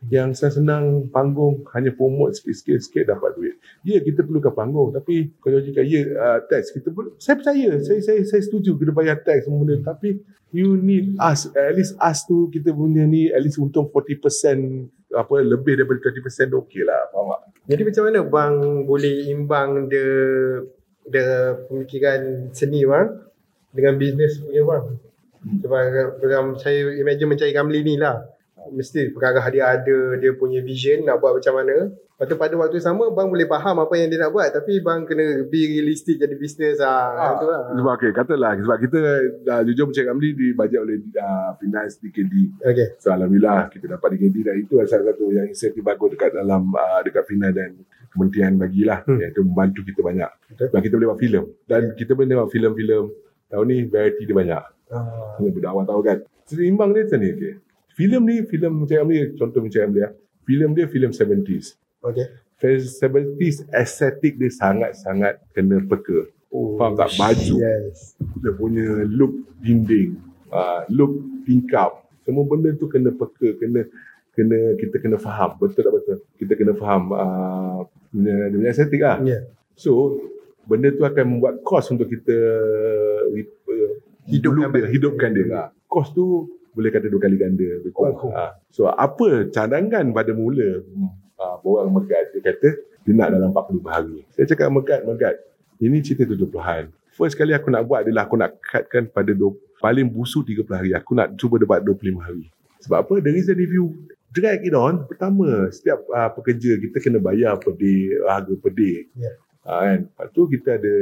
[0.08, 3.56] yang senang panggung hanya promote sikit-sikit sikit dapat duit.
[3.84, 8.00] Ya kita perlukan panggung tapi kalau jika ya uh, tax kita perlu saya percaya saya
[8.00, 10.24] saya saya setuju kena bayar tax semua benda tapi
[10.56, 15.34] you need us at least us tu kita punya ni at least untung 40% apa
[15.44, 17.42] lebih daripada 20% tu okey lah faham tak?
[17.70, 18.56] Jadi macam mana bang
[18.88, 20.06] boleh imbang the
[21.06, 21.26] the
[21.70, 23.20] pemikiran seni bang
[23.76, 24.86] dengan bisnes punya bang?
[25.40, 25.82] Sebab
[26.20, 28.26] dalam saya imagine mencari Kamli ni lah.
[28.70, 31.90] Mesti perkara dia ada dia punya vision nak buat macam mana.
[32.20, 35.08] Lepas tu pada waktu sama bang boleh faham apa yang dia nak buat tapi bang
[35.08, 37.16] kena be realistic jadi bisnes lah.
[37.16, 37.62] Ah, Itu lah.
[37.72, 39.00] Sebab okay, katalah sebab kita
[39.48, 42.60] uh, jujur Mencik Ramli dibajet oleh uh, Finance DKD.
[42.60, 43.00] Okay.
[43.00, 47.00] So Alhamdulillah kita dapat DKD dan itu salah satu yang insentif bagus dekat dalam uh,
[47.08, 47.72] dekat Finance dan
[48.12, 49.22] kementerian bagilah Hmm.
[49.24, 50.32] iaitu membantu kita banyak.
[50.52, 50.66] Betul.
[50.76, 53.04] Sebab kita boleh buat filem dan kita boleh tengok filem-filem
[53.48, 54.64] tahun ni variety dia banyak.
[54.92, 56.18] Ah, budak awal tahu kan.
[56.52, 57.30] Seimbang dia macam ni.
[57.32, 57.54] Okay.
[57.98, 60.10] Filem ni, filem Mencik Ramli, contoh Mencik Ramli ya.
[60.46, 61.78] Filem dia filem 70s.
[62.02, 62.28] okay.
[62.60, 66.28] 70s estetik dia sangat-sangat kena peka.
[66.52, 67.16] Oh, Faham tak?
[67.16, 67.54] Baju.
[67.62, 68.20] Yes.
[68.42, 69.32] dia punya look
[69.64, 70.20] dinding,
[70.52, 72.04] uh, look tingkap.
[72.28, 73.88] Semua benda tu kena peka, kena
[74.36, 75.56] kena kita kena faham.
[75.56, 76.18] Betul tak betul?
[76.36, 77.80] Kita kena faham uh,
[78.12, 79.18] punya, dia punya estetik lah.
[79.24, 79.48] Yeah.
[79.80, 80.20] So,
[80.68, 82.36] benda tu akan membuat kos untuk kita
[83.32, 83.58] uh,
[84.30, 85.46] Hidupkan dia, hidupkan dia.
[85.50, 88.18] Uh, kos tu boleh kata dua kali ganda lebih kurang.
[88.20, 88.32] Oh.
[88.32, 90.84] Uh, so, apa cadangan pada mula
[91.40, 92.70] uh, orang megat dia kata
[93.08, 94.18] dia nak dalam 45 hari.
[94.36, 95.36] Saya cakap megat, megat.
[95.80, 96.92] Ini cerita 70-an.
[97.16, 100.92] First kali aku nak buat adalah aku nak cutkan pada dua, paling busuk 30 hari.
[100.94, 102.46] Aku nak cuba debat 25 hari.
[102.84, 103.14] Sebab apa?
[103.24, 107.76] The reason if you drag it on, pertama, setiap uh, pekerja kita kena bayar per
[107.76, 109.10] day, harga per day.
[109.18, 109.36] Yeah.
[109.70, 110.00] Uh, kan?
[110.10, 110.96] Lepas tu kita ada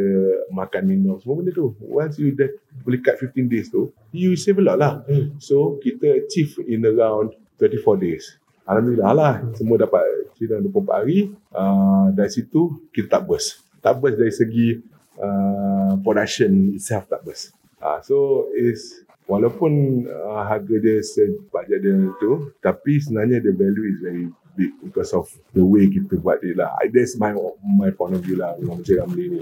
[0.51, 1.71] makan minum semua benda tu.
[1.79, 2.51] Once you dah
[2.83, 4.93] boleh cut 15 days tu, you save a lot lah.
[5.07, 5.39] Hmm.
[5.39, 7.31] So kita achieve in around
[7.63, 8.35] 24 days.
[8.67, 10.03] Alhamdulillah lah semua dapat
[10.35, 11.31] kira 24 hari.
[11.55, 13.63] Uh, dari situ kita tak burst.
[13.79, 14.67] Tak burst dari segi
[15.15, 17.55] uh, production itself tak burst.
[17.79, 23.99] Uh, so is walaupun uh, harga dia sebajak dia tu tapi sebenarnya the value is
[24.03, 24.27] very
[24.57, 26.73] because of the way kita buat dia lah.
[26.89, 29.41] That's my my point of view lah Encik Ramli ni.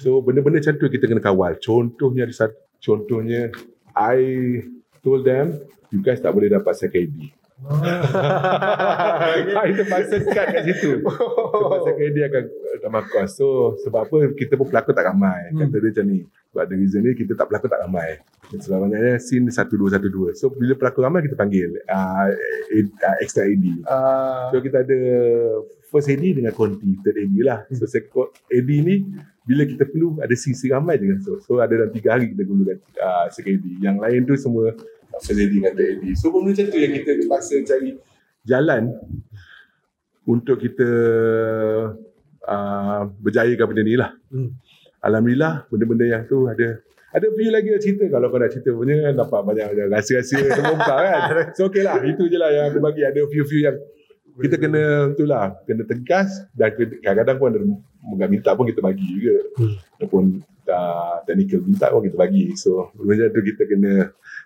[0.00, 1.60] So benda-benda macam tu kita kena kawal.
[1.60, 3.52] Contohnya ada satu contohnya
[3.92, 4.16] I
[5.04, 5.60] told them
[5.92, 7.18] you guys tak boleh dapat second ID.
[9.60, 11.04] I terpaksa cut kat situ.
[11.04, 12.44] Terpaksa kat dia akan
[12.80, 13.36] uh, tambah kos.
[13.36, 15.52] So sebab apa kita pun pelakon tak ramai.
[15.52, 16.20] Kata dia macam ni.
[16.50, 18.08] Sebab the reason ni kita tak pelakon tak ramai.
[18.56, 20.40] Selalunya scene 1212.
[20.40, 23.66] So bila pelakon ramai kita panggil uh, uh, extra AD.
[23.84, 25.00] Ah, So kita ada
[25.92, 27.58] first AD dengan konti, third AD lah.
[27.76, 29.04] So second AD ni
[29.44, 31.20] bila kita perlu ada sisi ramai je.
[31.20, 33.66] So, so ada dalam tiga hari kita gunakan uh, second AD.
[33.84, 34.64] Yang lain tu semua
[35.20, 36.04] first AD dengan third AD.
[36.16, 37.90] So benda macam tu yang kita terpaksa cari
[38.48, 38.82] jalan
[40.24, 40.88] untuk kita
[42.46, 44.10] uh, berjayakan benda ni lah.
[44.32, 44.56] Hmm.
[45.00, 49.10] Alhamdulillah benda-benda yang tu ada ada few lagi nak cerita kalau kau nak cerita punya
[49.10, 51.20] dapat banyak rahsia-rahsia terbuka kan.
[51.58, 53.76] So okay lah itu je lah yang aku bagi ada few-few yang
[54.40, 56.70] kita kena tu lah kena tegas dan
[57.02, 59.36] kadang-kadang pun ada minta pun kita bagi juga.
[59.58, 59.74] Hmm.
[59.98, 60.24] Ataupun
[60.70, 62.54] uh, technical minta pun kita bagi.
[62.54, 63.92] So macam tu kita kena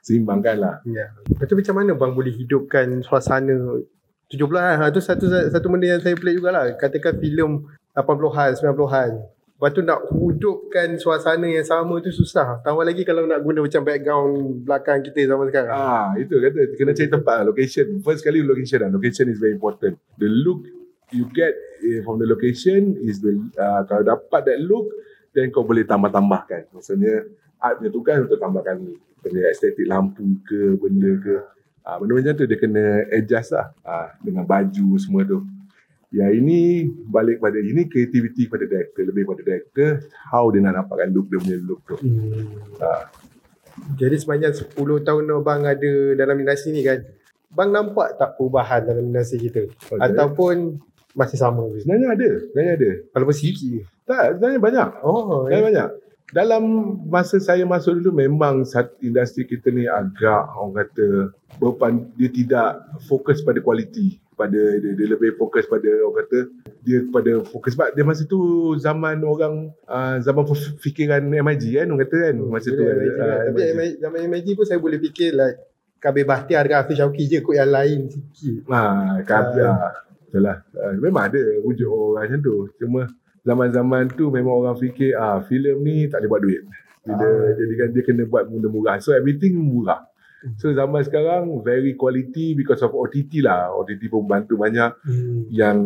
[0.00, 0.74] seimbangkan lah.
[0.88, 1.12] Ya.
[1.28, 3.84] Lepas tu macam mana bang boleh hidupkan suasana
[4.32, 4.74] 70-an?
[4.80, 6.72] Ha, tu satu satu benda yang saya pelik jugalah.
[6.80, 9.10] Katakan filem 80-an, 90-an.
[9.54, 12.58] Lepas tu nak hidupkan suasana yang sama tu susah.
[12.66, 15.72] Tambah lagi kalau nak guna macam background belakang kita zaman sekarang.
[15.72, 17.86] Ah, itu kata kena cari tempat location.
[18.02, 18.90] First kali location lah.
[18.90, 19.94] Location is very important.
[20.18, 20.66] The look
[21.14, 21.54] you get
[21.86, 24.90] eh, from the location is the uh, kalau dapat that look
[25.30, 26.74] then kau boleh tambah-tambahkan.
[26.74, 27.22] Maksudnya
[27.62, 28.76] art punya tugas untuk tambahkan
[29.22, 31.34] benda estetik lampu ke benda ke.
[31.86, 35.46] Ah, benda macam tu dia kena adjust lah ah, dengan baju semua tu.
[36.14, 39.90] Ya ini balik pada ini kreativiti pada director lebih pada director
[40.30, 41.98] how dia nak dapatkan look dia punya look tu.
[41.98, 42.54] Hmm.
[42.78, 43.10] Ha.
[43.98, 47.02] Jadi sepanjang 10 tahun abang ada dalam industri ni kan,
[47.50, 49.66] bang nampak tak perubahan dalam industri kita?
[49.66, 49.98] Okay.
[49.98, 50.78] Ataupun
[51.18, 51.66] masih sama?
[51.82, 52.90] Sebenarnya ada, sebenarnya ada.
[53.10, 53.82] Kalau sikit.
[54.06, 54.88] Tak, sebenarnya banyak.
[55.02, 55.88] Oh, Sebenarnya banyak.
[56.32, 56.62] Dalam
[57.04, 61.06] masa saya masuk dulu memang satu industri kita ni agak orang kata
[61.60, 62.70] berpan, dia tidak
[63.04, 66.38] fokus pada kualiti pada dia, dia lebih fokus pada orang kata
[66.82, 68.38] dia pada fokus sebab dia masa tu
[68.82, 70.42] zaman orang uh, zaman
[70.82, 73.92] fikiran MIG kan orang kata kan masa tu Bila MIG, ah, Tapi MIG.
[74.02, 75.56] Zaman MIG pun saya boleh fikir like
[76.02, 78.68] Kabir Bahtiar dengan Hafiz Syauqi je kot yang lain sikit.
[78.68, 80.04] Ha, kabi ah.
[80.28, 80.60] Betul lah.
[80.76, 82.56] Ah, memang ada wujud orang macam tu.
[82.76, 83.08] Cuma
[83.44, 86.62] zaman-zaman tu memang orang fikir ah filem ni tak boleh buat duit.
[87.04, 87.52] Bila Ah.
[87.52, 88.96] jadi kan dia kena buat benda murah.
[88.98, 90.08] So everything murah.
[90.56, 93.72] So zaman sekarang very quality because of OTT lah.
[93.72, 94.92] OTT pun bantu banyak.
[95.00, 95.48] Hmm.
[95.48, 95.78] Yang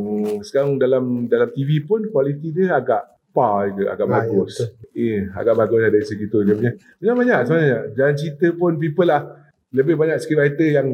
[0.45, 4.55] sekarang dalam dalam TV pun kualiti dia agak par je, agak Ah, ya, bagus.
[4.57, 4.69] betul.
[4.97, 6.73] eh, agak bagus lah dari segi tu dia punya.
[6.97, 7.79] Dia banyak sebenarnya.
[7.93, 9.23] Jangan cerita pun people lah.
[9.69, 10.89] Lebih banyak scriptwriter yang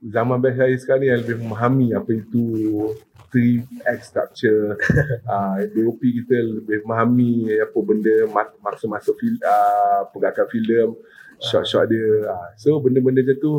[0.00, 2.42] zaman best saya sekarang ni yang lebih memahami apa itu
[3.32, 4.76] 3X structure.
[5.32, 10.88] uh, DOP kita lebih memahami apa benda mak- maksud masuk fil, uh, pergerakan filem,
[11.40, 12.28] shot-shot dia.
[12.28, 13.52] Uh, so benda-benda macam tu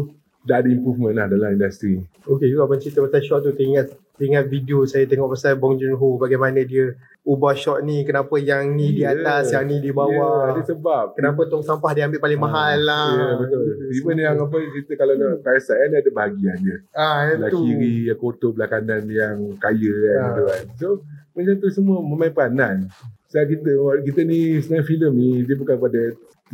[0.45, 2.03] dah ada improvement lah dalam industri.
[2.21, 6.15] Okay juga abang cerita pasal shot tu teringat teringat video saya tengok pasal Bong Joon-ho
[6.15, 9.11] bagaimana dia ubah shot ni kenapa yang ni di Ya.
[9.11, 11.13] atas yang ni di bawah ada sebab.
[11.13, 13.65] kenapa tong sampah dia ambil paling mahal lah Ya, betul.
[13.89, 16.77] Even yang apa cerita kalau nak parasite kan ada bahagian dia.
[16.93, 20.15] ah Belah itu kiri yang kotor, belah kanan yang kaya kan.
[20.15, 20.31] Ah.
[20.31, 20.63] tu kan.
[20.75, 20.87] So
[21.33, 22.77] macam tu semua memain peranan.
[23.25, 23.71] Sebab kita,
[24.05, 26.01] kita ni sebenarnya filem ni dia bukan pada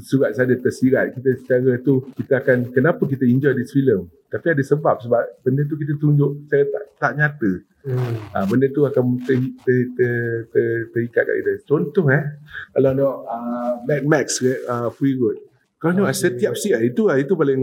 [0.02, 1.16] surat saja tersirat.
[1.16, 4.08] Kita secara tu kita akan kenapa kita enjoy this film.
[4.30, 7.52] Tapi ada sebab sebab benda tu kita tunjuk secara tak, tak nyata.
[7.88, 8.14] hmm.
[8.36, 10.14] Ha, benda tu akan ter, ter, ter,
[10.54, 11.54] ter, terikat kat kita.
[11.66, 12.24] Contoh eh,
[12.76, 15.42] kalau nak uh, Mad Max uh, Free Road.
[15.80, 16.28] Kalau nak Okay.
[16.28, 17.62] setiap scene, ah, itu itu paling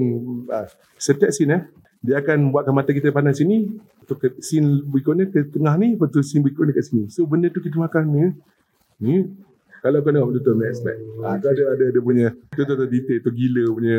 [0.48, 1.62] uh, setiap scene eh,
[2.00, 3.68] dia akan buatkan mata kita pandang sini,
[4.08, 7.12] tu ke scene berikutnya ke tengah ni, lepas tu scene berikutnya kat sini.
[7.12, 8.24] So benda tu kita makan ni,
[9.04, 9.14] ni
[9.86, 10.98] kalau kau tengok betul-betul Max Max.
[11.22, 13.98] Ah, tu ada ada dia punya tu tu tu detail tu gila punya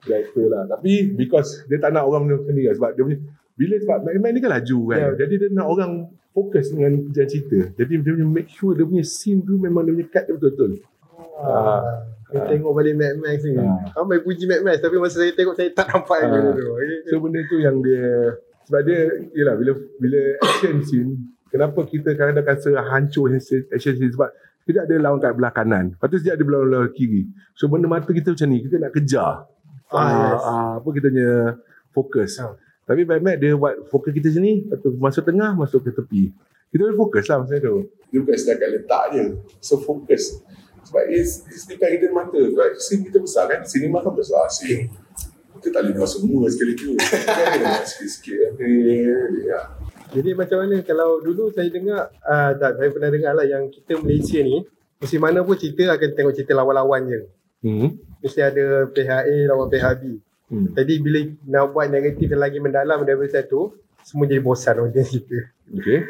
[0.00, 0.62] director lah.
[0.70, 3.18] Tapi because dia tak nak orang ni lah, sebab dia punya
[3.54, 4.98] bila sebab Max Max ni kan laju kan.
[4.98, 5.08] Ya.
[5.18, 5.92] Jadi dia nak orang
[6.30, 7.58] fokus dengan jalan cerita.
[7.74, 10.70] Jadi dia punya make sure dia punya scene tu memang dia punya cut dia betul-betul.
[11.38, 11.82] ah.
[12.24, 12.48] Saya Ah.
[12.48, 13.54] tengok balik Mad Max ni.
[13.54, 13.78] Ah.
[13.94, 16.30] Ramai puji Mad Max tapi masa saya tengok saya tak nampak Ah.
[16.30, 16.66] benda tu.
[16.72, 16.98] Okay.
[17.06, 18.98] So benda tu yang dia sebab dia
[19.36, 21.10] yalah bila bila action scene
[21.46, 24.32] kenapa kita kadang-kadang rasa hancur action scene sebab
[24.64, 25.84] kita ada lawan kat belah kanan.
[25.92, 27.28] Lepas tu sekejap ada belah belah kiri.
[27.52, 29.32] So benda mata kita macam ni, kita nak kejar.
[29.88, 30.42] Ah, Ah, yes.
[30.42, 31.32] ah, apa kita punya
[31.92, 32.30] fokus.
[32.40, 32.56] Ah.
[32.84, 36.22] Tapi Bad Mac dia buat fokus kita sini, lepas tu masuk tengah, masuk ke tepi.
[36.68, 37.86] Kita boleh fokus lah masa tu.
[38.10, 39.24] Dia bukan setakat letak je.
[39.60, 40.42] So fokus.
[40.84, 42.36] Sebab it's, it's dekat kita mata.
[42.36, 44.44] Sebab scene kita besar kan, cinema kan besar.
[44.50, 44.90] Scene.
[45.54, 46.92] Kita tak boleh buat semua sekali tu.
[46.92, 48.58] Buat sikit-sikit.
[49.40, 49.60] Ya.
[50.14, 53.98] Jadi macam mana kalau dulu saya dengar uh, tak saya pernah dengar lah yang kita
[53.98, 54.62] Malaysia ni
[55.02, 57.20] musim mana pun cerita akan tengok cerita lawan-lawan je.
[57.66, 57.88] Hmm.
[58.22, 60.22] Mesti ada pihak A lawan pihak B.
[60.48, 60.70] Hmm.
[60.70, 61.18] Jadi bila
[61.50, 63.74] nak buat naratif yang lagi mendalam daripada satu
[64.06, 65.50] semua jadi bosan orang cerita.
[65.74, 66.06] Okay.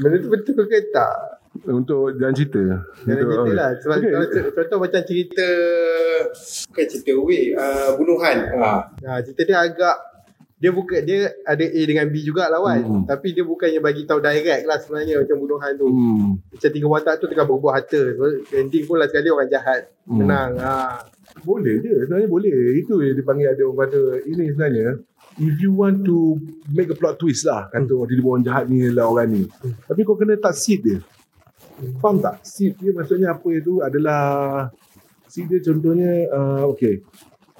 [0.00, 1.12] Benda tu betul ke tak?
[1.70, 2.82] Untuk jalan cerita.
[3.06, 3.70] Untuk- cerita lah.
[3.78, 4.14] Sebab Okay.
[4.18, 4.42] okay.
[4.50, 5.46] contoh, macam cerita
[6.72, 8.36] bukan cerita way uh, bunuhan.
[8.58, 8.90] Ah.
[9.06, 9.96] Ha, cerita dia agak
[10.64, 13.04] dia bukan dia ada A dengan B juga lawan Hmm.
[13.04, 16.40] tapi dia bukannya bagi tahu direct lah sebenarnya macam bunuhan tu Hmm.
[16.40, 18.00] macam tiga watak tu tengah berbuat harta
[18.56, 20.24] ending pun lah sekali orang jahat Hmm.
[20.24, 21.04] menang ha.
[21.42, 22.78] Boleh je, sebenarnya boleh.
[22.78, 25.02] Itu yang dipanggil ada orang kata, ini sebenarnya,
[25.34, 26.38] if you want to
[26.70, 29.42] make a plot twist lah, kata orang tiba orang jahat ni adalah orang ni.
[29.82, 31.02] Tapi kau kena tak seed dia.
[31.98, 32.38] Faham tak?
[32.46, 34.22] Seed dia maksudnya apa itu adalah,
[35.26, 37.02] seed dia contohnya, uh, okay,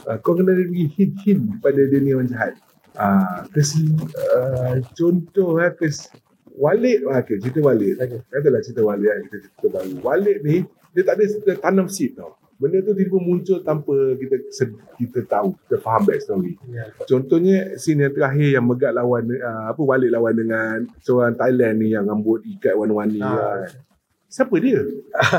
[0.06, 2.54] uh, kau kena bagi hint-hint pada dia ni orang jahat.
[3.50, 6.08] Kes, uh, contoh eh, kes,
[6.54, 7.98] Walid, okay, cerita Walid.
[7.98, 8.22] Okay.
[8.30, 9.90] Katalah cerita Walid kan, kita cerita baru.
[10.06, 10.56] Walid ni,
[10.94, 12.38] dia tak ada dia tanam seed tau.
[12.54, 14.38] Benda tu tiba muncul tanpa kita
[14.94, 16.54] kita tahu, kita faham backstory.
[16.70, 16.86] Ya.
[17.02, 21.98] Contohnya scene yang terakhir yang Megat lawan uh, apa Walid lawan dengan seorang Thailand ni
[21.98, 23.66] yang rambut ikat warna-warni Ah.
[23.66, 23.74] kan.
[24.34, 24.82] Siapa dia?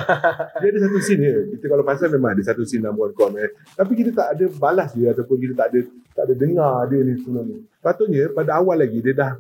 [0.64, 1.36] dia ada satu scene dia.
[1.52, 3.52] Kita kalau pasal memang ada satu scene one com eh.
[3.76, 5.80] Tapi kita tak ada balas dia ataupun kita tak ada
[6.16, 7.60] tak ada dengar dia ni semua ni.
[7.84, 9.36] Patutnya pada awal lagi dia dah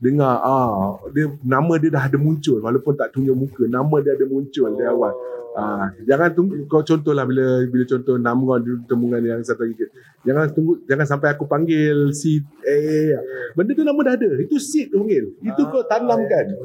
[0.00, 4.26] dengar ah dia nama dia dah ada muncul walaupun tak tunjuk muka nama dia ada
[4.26, 5.12] muncul dari awal
[5.54, 9.86] Ah, jangan tunggu kau contohlah bila bila contoh nama kau di temuan yang satu lagi.
[10.26, 13.14] Jangan tunggu jangan sampai aku panggil si eh
[13.54, 14.30] benda tu nama dah ada.
[14.42, 15.30] Itu seed tu panggil.
[15.46, 16.58] Itu kau tanamkan.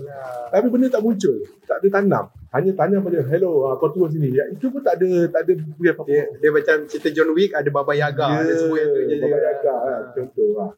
[0.49, 1.37] Tapi benda tak muncul.
[1.69, 2.25] Tak ada tanam.
[2.49, 4.33] Hanya tanya pada hello ah, kau turun sini.
[4.33, 6.01] Ya, itu pun tak ada tak ada bagi apa.
[6.09, 9.15] Dia, dia macam cerita John Wick ada Baba Yaga, ada semua yang tu je.
[9.21, 10.71] Baba Yaga kan, contoh lah.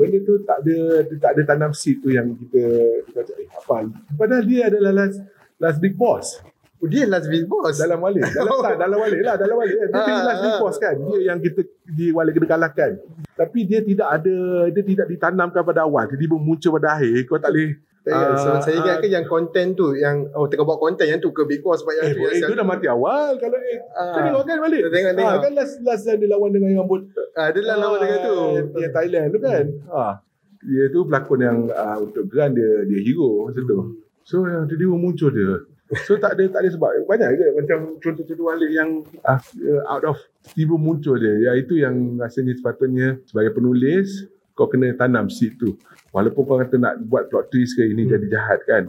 [0.00, 0.76] Benda tu tak ada
[1.20, 2.64] tak ada tanam seed tu yang kita
[3.04, 3.76] kita cakap, eh, apa.
[4.16, 5.20] Padahal dia adalah last
[5.60, 6.40] last big boss.
[6.80, 7.76] Oh, dia last big boss.
[7.76, 10.58] Dalam wali Dalam tak Dalam wali lah Dalam wali Dia Ah, ah, last big ah.
[10.58, 12.96] boss kan Dia yang kita Di wali kena kalahkan
[13.34, 17.52] Tapi dia tidak ada Dia tidak ditanamkan pada awal Tiba-tiba muncul pada akhir Kau tak
[17.52, 18.32] boleh Tak ingat.
[18.34, 18.98] so, Ah, saya ingat ah.
[18.98, 21.92] ke yang konten tu yang oh tengah buat konten yang tu ke big boss sebab
[21.94, 24.04] yang Eh, tu eh, yang itu dah mati awal Kalau eh, Ah.
[24.10, 25.30] Kau tengok kan balik Tengok, tengok.
[25.30, 28.36] Ah, Kan last, last dia lawan dengan yang rambut ah, dia lah lawan dengan tu.
[28.74, 30.14] Yang Thailand tu kan ah.
[30.60, 33.78] Dia tu pelakon yang ah, Untuk Grand dia Dia hero Macam tu
[34.24, 35.60] So yang tiba-tiba muncul dia
[36.06, 39.40] So tak ada tak ada sebab banyak ke macam contoh-contoh balik yang uh,
[39.90, 40.18] out of
[40.54, 41.50] tiba muncul dia.
[41.50, 45.74] Ya itu yang rasanya sepatutnya sebagai penulis kau kena tanam seed tu.
[46.14, 48.86] Walaupun kau kata nak buat plot twist ke ini jadi jahat kan.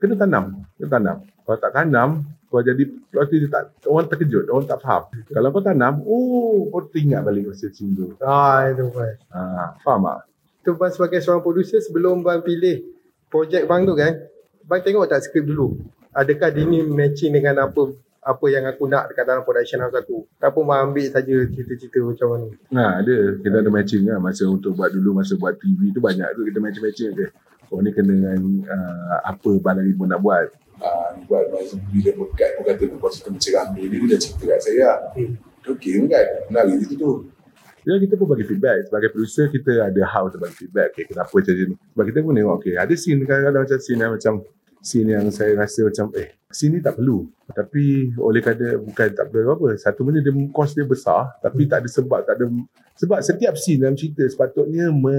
[0.00, 1.16] Kena tanam, kena tanam.
[1.44, 2.08] Kalau tak tanam
[2.48, 5.04] kau jadi plot twist tak orang terkejut, orang tak faham.
[5.28, 8.16] Kalau kau tanam, oh kau teringat balik masa singgung.
[8.24, 9.14] Ah, itu kan.
[9.28, 10.20] Ah, faham tak?
[10.64, 12.80] Tu bang sebagai seorang producer sebelum bang pilih
[13.28, 14.24] projek bang tu kan,
[14.64, 15.76] bang tengok tak skrip dulu.
[16.14, 17.90] Adakah dia ni matching dengan apa
[18.24, 20.24] apa yang aku nak dekat dalam production house aku.
[20.40, 22.46] Tak pun bang ambil saja cerita-cerita macam mana.
[22.72, 23.16] Nah, ada.
[23.36, 24.16] Kita ada matching lah.
[24.16, 27.28] Masa untuk buat dulu, masa buat TV tu banyak tu kita matching-matching je.
[27.68, 30.48] Oh ni kena dengan uh, apa Balari pun nak buat.
[30.80, 34.44] Uh, buat masa bila berkat pun kata tu pasal macam ramai ni dia dah cerita
[34.56, 34.90] kat saya.
[35.12, 35.32] Hmm.
[35.64, 36.26] Okey kan?
[36.48, 37.12] Menarik itu tu.
[37.84, 41.28] Ya kita pun bagi feedback Sebagai producer kita ada hak untuk bagi feedback okay, Kenapa
[41.36, 44.34] macam ni Sebab kita pun tengok okay, Ada scene kadang-kadang macam scene yang macam
[44.84, 49.32] Scene yang saya rasa macam Eh scene ni tak perlu Tapi oleh kata Bukan tak
[49.32, 52.46] perlu apa Satu benda dia cost dia besar Tapi tak ada sebab tak ada
[53.00, 55.16] Sebab setiap scene dalam cerita Sepatutnya me,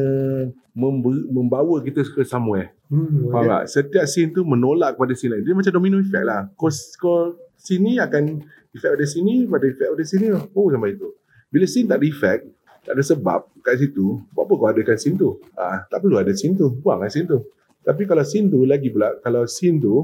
[0.78, 3.64] member, Membawa kita ke somewhere Hmm, Faham tak?
[3.66, 5.44] Setiap scene tu menolak kepada scene lain.
[5.46, 6.46] Dia macam domino effect lah.
[6.54, 6.70] Kau,
[7.02, 8.46] kau sini akan
[8.78, 10.26] effect pada sini, pada effect pada sini.
[10.54, 11.10] Oh sampai itu.
[11.50, 12.42] Bila scene tak ada effect,
[12.86, 15.42] tak ada sebab kat situ, buat apa kau adakan scene tu?
[15.58, 16.78] Ah, tak perlu ada scene tu.
[16.78, 17.42] Buanglah scene tu.
[17.86, 19.96] Tapi kalau tu lagi pula, kalau tu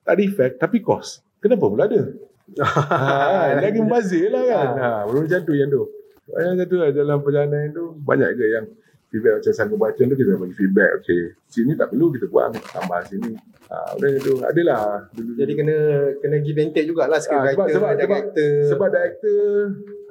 [0.00, 1.20] tak ada effect tapi cost.
[1.36, 2.00] Kenapa pula ada?
[2.62, 4.68] ha, lagi membazir lah kan.
[4.78, 5.82] Ha, belum macam tu yang tu.
[6.30, 8.66] Yang macam tu lah, dalam perjalanan tu banyak ke yang
[9.06, 10.90] feedback macam sanggup baca tu kita bagi feedback.
[11.02, 13.34] Okay, sini tak perlu kita buang tambah sini.
[13.66, 15.10] Ha, udah tu adalah.
[15.12, 15.76] Jadi kena
[16.22, 18.52] kena give and take jugalah script Ah, sebab- writer, sebab- sebab- director.
[18.70, 19.44] sebab director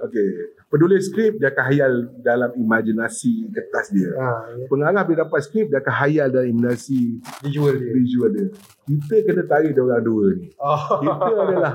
[0.03, 0.27] okay,
[0.67, 4.11] penulis skrip dia akan hayal dalam imajinasi kertas dia.
[4.19, 4.65] ah, ya.
[4.67, 7.91] Pengarah bila dapat skrip dia akan hayal dalam imajinasi visual dia.
[7.95, 8.47] visual dia.
[8.83, 10.47] Kita kena tarik dia orang dua ni.
[10.59, 10.81] Oh.
[10.99, 11.73] Kita adalah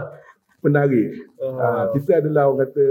[0.60, 1.08] penarik.
[1.40, 1.56] Ah.
[1.56, 2.84] Ha, kita adalah orang kata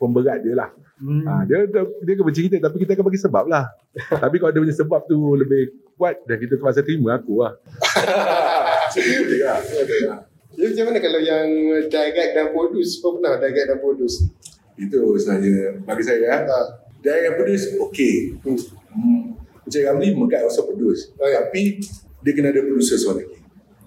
[0.00, 0.70] pemberat dia lah.
[0.96, 1.24] Hmm.
[1.28, 3.68] Ha, dia, dia akan bercerita tapi kita akan bagi sebab lah.
[4.24, 7.56] tapi kalau dia punya sebab tu lebih kuat dan kita terpaksa terima aku lah.
[8.96, 9.60] Dia
[10.08, 10.20] lah.
[10.56, 11.48] Jadi macam mana kalau yang
[11.92, 12.90] direct dan produce?
[13.04, 14.16] Kau pernah direct dan produce?
[14.80, 16.48] Itu sebenarnya bagi saya.
[16.48, 16.66] Ah.
[17.04, 18.40] Dia yang produce okey.
[18.40, 18.56] Hmm.
[18.96, 19.22] Hmm.
[19.36, 21.12] Macam Ramli Megat also produce.
[21.20, 21.44] Oh, ya.
[21.44, 21.84] Tapi
[22.24, 23.38] dia kena ada producer seorang lagi.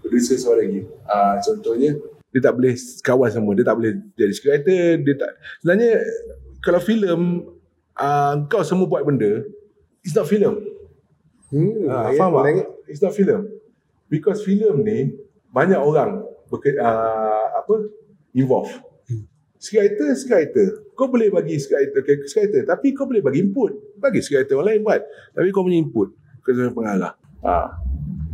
[0.05, 0.81] Producer seorang lagi.
[1.09, 1.91] Ah contohnya
[2.29, 3.51] dia tak boleh kawan semua.
[3.57, 5.01] Dia tak boleh jadi scriptwriter.
[5.01, 5.31] Dia tak.
[5.65, 5.91] Sebenarnya
[6.61, 7.21] kalau filem
[7.97, 9.41] uh, kau semua buat benda,
[10.05, 10.61] it's not film.
[11.49, 11.89] Hmm.
[11.89, 12.69] Ya, faham tak?
[12.85, 13.49] It's not film.
[14.05, 15.17] Because film ni
[15.49, 17.73] banyak orang berke, uh, apa
[18.33, 18.69] involve.
[19.59, 20.67] Scriptwriter, scriptwriter.
[20.95, 23.99] Kau boleh bagi scriptwriter, okay, scriptwriter tapi kau boleh bagi input.
[23.99, 25.01] Bagi scriptwriter orang lain buat.
[25.35, 26.09] Tapi kau punya input
[26.43, 27.13] kau sebagai pengarah.
[27.45, 27.55] Ha.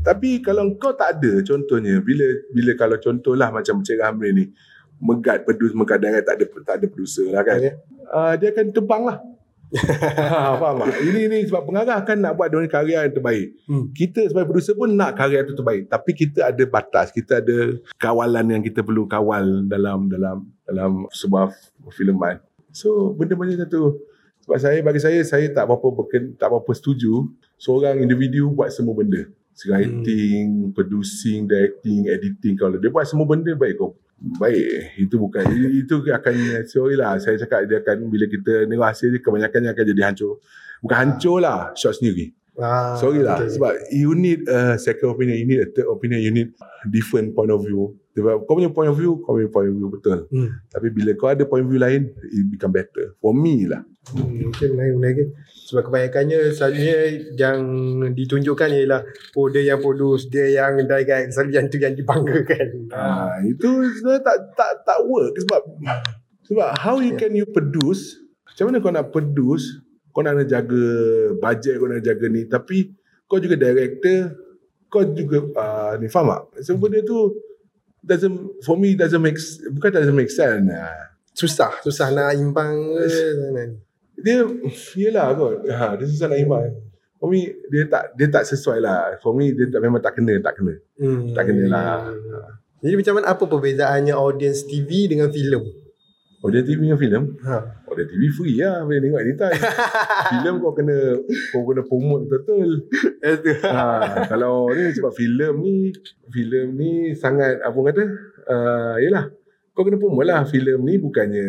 [0.05, 4.45] Tapi kalau kau tak ada contohnya bila bila kalau contohlah macam Cik Hamri ni
[5.01, 7.57] megat pedus megat darat tak ada tak ada producer lah kan.
[7.57, 7.73] Ya.
[8.13, 9.17] Uh, dia akan terbang lah.
[9.77, 10.99] Ha, faham tak?
[11.03, 13.47] Ini ni sebab pengarah kan nak buat dengan karya yang terbaik.
[13.67, 13.91] Hmm.
[13.91, 15.91] Kita sebagai producer pun nak karya itu terbaik.
[15.91, 21.51] Tapi kita ada batas, kita ada kawalan yang kita perlu kawal dalam dalam dalam sebuah
[21.93, 22.39] filman.
[22.71, 24.03] So benda macam tu.
[24.45, 27.25] Sebab saya bagi saya saya tak berapa berken, tak berapa setuju
[27.57, 29.25] seorang individu buat semua benda.
[29.55, 33.95] Writing, producing, directing, editing kalau dia buat semua benda baik kau.
[34.15, 35.43] Baik, itu bukan
[35.75, 39.83] itu akan sorry lah saya cakap dia akan bila kita ni rahsia dia kebanyakannya akan
[39.91, 40.39] jadi hancur.
[40.79, 42.31] Bukan hancur lah shot sendiri.
[42.55, 43.51] Ah, Sorry lah okay.
[43.59, 46.55] Sebab you need a second opinion You need a third opinion You need
[46.87, 49.91] different point of view Sebab kau punya point of view Kau punya point of view
[49.91, 50.55] betul Hmm.
[50.71, 53.83] Tapi bila kau ada point of view lain It become better For me lah
[54.13, 55.33] Hmm, lain lagi.
[55.65, 56.97] Sebab kebanyakannya selalunya
[57.33, 57.57] yang
[58.13, 59.01] ditunjukkan ialah
[59.33, 62.85] oh dia yang produce, dia yang direct, selalu yang tu yang dibanggakan.
[62.93, 63.65] Ah, itu
[63.97, 65.61] sebenarnya tak tak tak work sebab
[66.45, 69.81] sebab how you can you produce macam mana kau nak produce
[70.15, 70.83] kau nak kena jaga
[71.35, 72.47] budget kau nak jaga ni.
[72.47, 72.95] Tapi
[73.27, 74.31] kau juga director
[74.87, 76.63] kau juga uh, ni faham tak?
[76.63, 77.35] So benda tu
[77.99, 79.35] doesn't for me doesn't make
[79.75, 80.71] bukan doesn't make sense.
[80.71, 81.11] Ah.
[81.35, 83.11] Susah, susah nak imbang ke
[84.15, 84.47] dia
[84.95, 85.67] yelah kot.
[85.67, 86.71] Ha, dia susah nak imbang.
[87.19, 89.19] For me dia tak dia tak sesuai lah.
[89.19, 90.79] For me dia tak memang tak kena tak kena.
[90.95, 91.35] Hmm.
[91.35, 92.15] tak kena lah.
[92.79, 95.84] Jadi macam mana apa perbezaannya audience TV dengan filem?
[96.45, 97.57] Audio TV dengan filem Ha.
[97.89, 99.57] Audio TV free lah Boleh tengok anytime.
[100.31, 100.97] Filem kau kena
[101.49, 102.85] Kau kena promote betul
[103.17, 103.51] Itu.
[103.65, 105.75] ha, Kalau ni sebab filem ni
[106.29, 108.03] Filem ni sangat Apa kata
[108.45, 109.25] uh, Yelah.
[109.73, 111.47] Kau kena promote lah Filem ni bukannya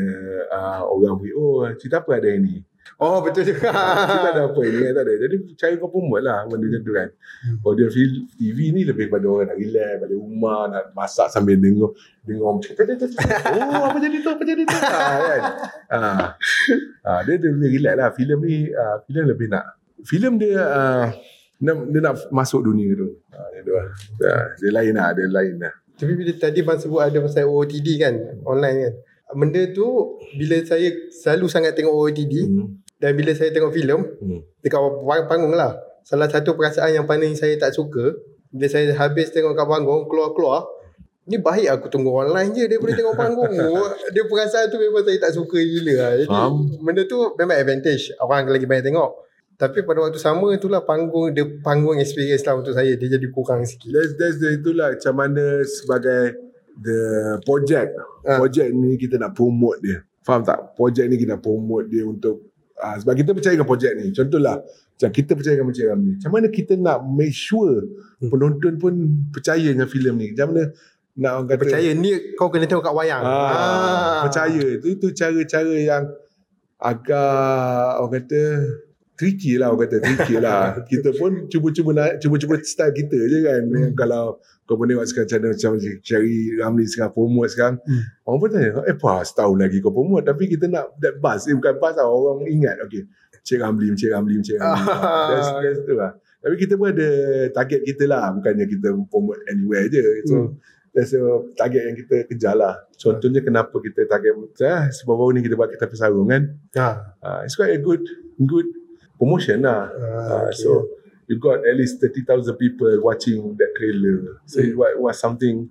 [0.49, 2.57] uh, Orang beri Oh cerita apa ada yang ni
[2.97, 3.68] Oh betul juga.
[4.09, 7.09] Cerita ada apa ini Tak ada Jadi cara kau promote lah Benda macam tu kan
[7.61, 11.93] Audio fil- TV ni lebih pada orang nak relax Balik rumah Nak masak sambil dengar
[12.24, 12.87] Dengar orang cakap.
[13.61, 15.41] Oh apa jadi tu Apa jadi tu ha, kan?
[15.93, 16.01] ha.
[17.05, 19.64] ha, Dia dia lebih relax lah Filem ni uh, Filem lebih nak
[20.07, 21.07] Filem dia uh,
[21.57, 23.87] dia, dia nak masuk dunia tu ha, dia, tu lah.
[24.57, 28.14] Dia lain lah Dia lain lah Tapi bila tadi bang sebut ada pasal OOTD kan,
[28.45, 28.95] online kan.
[29.37, 29.87] Benda tu
[30.34, 32.66] bila saya selalu sangat tengok OOTD hmm.
[32.97, 34.41] dan bila saya tengok filem Hmm.
[34.61, 35.76] dekat pang- panggung lah.
[36.01, 38.16] Salah satu perasaan yang paling saya tak suka
[38.49, 40.64] bila saya habis tengok kat panggung keluar-keluar
[41.26, 43.51] ni baik aku tunggu online je daripada tengok panggung.
[44.09, 46.11] Dia perasaan tu memang saya tak suka gila lah.
[46.16, 46.55] Jadi Faham.
[46.78, 48.14] benda tu memang advantage.
[48.16, 49.11] Orang lagi banyak tengok.
[49.57, 53.64] Tapi pada waktu sama itulah panggung dia panggung experience lah untuk saya dia jadi kurang
[53.64, 53.91] sikit.
[53.91, 56.37] That's, that's the itulah Macam mana sebagai
[56.77, 57.01] The
[57.43, 57.97] project
[58.27, 58.43] Ah.
[58.43, 60.74] Project ni kita nak promote dia Faham tak?
[60.74, 64.61] Project ni kita nak promote dia untuk uh, Sebab kita percaya dengan project ni Contohlah
[64.66, 68.33] Macam kita percaya dengan Encik Ramli Macam mana kita nak make sure Hmm.
[68.33, 68.93] Penonton pun
[69.29, 70.72] percaya dengan filem ni Macam mana
[71.16, 73.24] nak orang kata Percaya ni kau kena tengok kat wayang.
[73.24, 76.05] Ah, percaya itu itu cara-cara yang
[76.77, 78.41] agak orang kata
[79.16, 83.62] tricky lah orang kata tricky lah kita pun cuba-cuba nak cuba-cuba style kita je kan
[83.64, 83.93] hmm.
[83.97, 84.37] kalau
[84.67, 85.71] kau pun tengok sekarang mana macam
[86.03, 88.03] cari Ramli sekarang promote sekarang Hmm.
[88.27, 91.55] orang pun tanya eh pas setahun lagi kau promote tapi kita nak that buzz eh,
[91.55, 93.07] bukan buzz tau orang ingat okay
[93.47, 94.83] Cik Ramli, Cik Ramli, Cik Ramli.
[95.31, 96.19] That's, that's tu lah.
[96.43, 97.09] Tapi kita pun ada
[97.55, 98.35] target kita lah.
[98.35, 100.03] Bukannya kita promote anywhere je.
[100.27, 100.49] So, Hmm.
[100.91, 101.23] That's a
[101.55, 102.75] target yang kita kejar lah.
[102.99, 106.43] Contohnya kenapa kita target eh, sebab baru ni kita buat kita pesarung kan.
[106.75, 106.89] Ha.
[107.23, 108.03] Uh, it's quite a good
[108.35, 108.67] good
[109.14, 109.93] promotion lah.
[109.93, 110.59] Ah, Uh, okay.
[110.59, 110.71] So
[111.27, 114.41] you got at least 30,000 people watching that trailer.
[114.47, 114.70] So Hmm.
[114.70, 115.70] it was, was something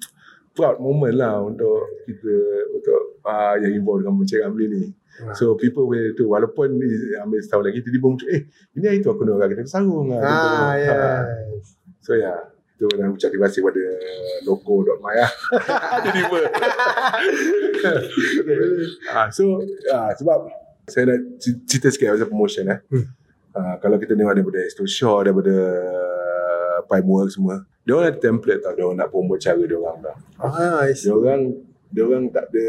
[0.56, 2.34] proud moment lah untuk kita
[2.72, 4.84] untuk uh, yang involved dengan Encik Ramli ni.
[5.24, 5.32] Ah.
[5.36, 6.76] So people will tu walaupun
[7.24, 10.20] ambil setahun lagi tiba-tiba muncul eh ini hari tu aku nak kita pesarung lah.
[10.24, 10.32] Ah.
[10.32, 10.72] Ah.
[10.76, 11.80] yes.
[12.03, 12.38] So ya, yeah,
[12.76, 13.84] tu nak ucap terima kasih kepada
[14.43, 15.32] logo.my lah.
[16.16, 16.39] Tiba.
[17.80, 17.95] okay.
[19.12, 20.51] ah, so ah, sebab
[20.88, 22.80] saya nak cerita sikit pasal promotion eh.
[22.91, 23.08] Hmm.
[23.56, 25.56] Ah, kalau kita tengok daripada Astro Shaw, daripada
[26.91, 30.16] Pipework semua, dia orang ada template tau, dia orang nak promote cara dia orang tau.
[30.43, 30.84] Ah.
[30.91, 31.41] Dia orang
[31.88, 32.68] dia orang tak ada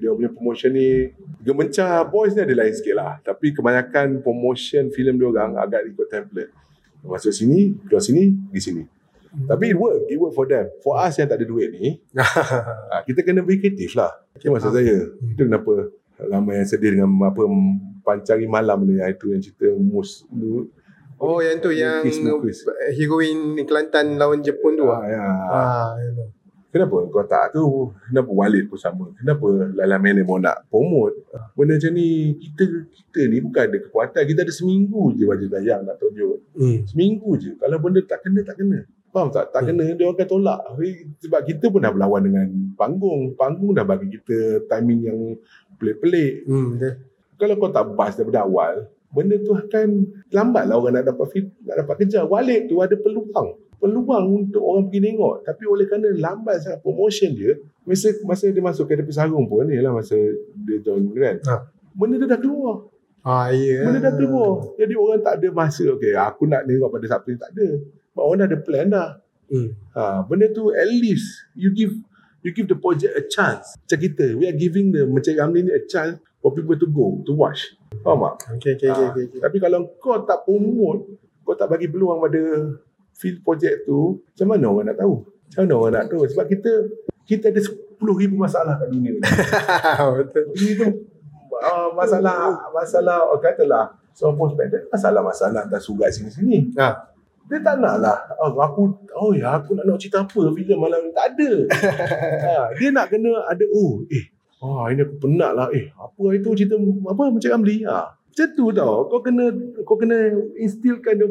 [0.00, 1.12] dia punya promotion ni
[1.44, 6.08] Gemencar Boys ni ada lain sikit lah tapi kebanyakan promotion filem dia orang agak ikut
[6.08, 6.48] template.
[7.04, 8.82] Masuk sini keluar sini pergi sini.
[9.30, 10.72] Tapi it work it work for them.
[10.80, 12.00] For us yang tak ada duit ni
[12.92, 14.08] ah, kita kena be kreatif lah.
[14.32, 14.96] Itu maksud saya.
[15.20, 17.44] Itu kenapa ramai yang sedih dengan apa
[18.00, 20.24] pancari malam ni ah, itu yang cerita mus
[21.20, 22.58] Oh yang tu yang Mukis, mukis.
[22.96, 25.04] heroin Kelantan lawan Jepun tu ah, ah.
[25.04, 25.24] ya.
[25.52, 26.24] Ah, ya.
[26.70, 29.42] Kenapa kau tak tu Kenapa Walid pun sama Kenapa
[29.74, 31.18] Lala Mene mau nak promote
[31.52, 35.82] Benda macam ni Kita kita ni bukan ada kekuatan Kita ada seminggu je wajib tayang
[35.82, 36.86] nak tunjuk Hmm.
[36.86, 39.50] Seminggu je Kalau benda tak kena tak kena Faham tak?
[39.50, 40.60] Tak kena dia orang akan tolak
[41.18, 42.46] Sebab kita pun dah berlawan dengan
[42.78, 45.18] panggung Panggung dah bagi kita timing yang
[45.74, 46.78] pelik-pelik Hmm.
[47.40, 51.50] Kalau kau tak bas daripada awal Benda tu akan lambat lah orang nak dapat fit,
[51.66, 52.22] nak dapat kerja.
[52.22, 57.32] Walid tu ada peluang peluang untuk orang pergi tengok tapi oleh kerana lambat sangat promotion
[57.32, 60.12] dia masa masa dia masuk ke Depi Sarung pun ni lah masa
[60.60, 61.54] dia join kan Ha.
[61.96, 62.84] benda tu dah keluar
[63.24, 63.88] Ah, ya.
[63.88, 67.40] benda dah keluar jadi orang tak ada masa okay aku nak tengok pada Sabtu ni
[67.40, 69.08] tak ada sebab orang dah ada plan dah
[69.48, 69.72] Hmm.
[69.90, 71.26] ha, benda tu at least
[71.56, 71.90] you give
[72.44, 75.72] you give the project a chance macam kita we are giving the macam Ramli ni
[75.72, 79.24] a chance for people to go to watch faham tak Okay, okay, okay, Ah, okay,
[79.28, 79.40] okay.
[79.44, 82.40] Tapi kalau kau tak promote, kau tak bagi peluang pada
[83.16, 85.14] field project tu, macam mana orang nak tahu?
[85.50, 86.22] Macam mana orang nak tahu?
[86.24, 86.72] Sebab kita
[87.28, 88.00] kita ada 10,000
[88.34, 89.22] masalah kat dunia ni.
[90.18, 90.44] Betul.
[90.56, 90.86] Ini tu
[91.60, 96.74] uh, masalah masalah katalah seorang prospek masalah-masalah atas surat sini-sini.
[96.80, 97.10] Ha.
[97.50, 98.18] Dia tak nak lah.
[98.38, 101.10] Oh, aku, oh ya, aku nak nak cerita apa filem malam ni.
[101.10, 101.50] Tak ada.
[102.46, 104.30] ha, dia nak kena ada, oh, eh,
[104.60, 105.68] oh, ini aku penat lah.
[105.70, 107.82] Eh, apa itu cerita, apa, macam Ramli.
[107.84, 108.12] Ha.
[108.12, 108.94] Macam tu tau.
[109.06, 109.44] Kau kena,
[109.82, 110.16] kau kena
[110.54, 111.26] instilkan dia,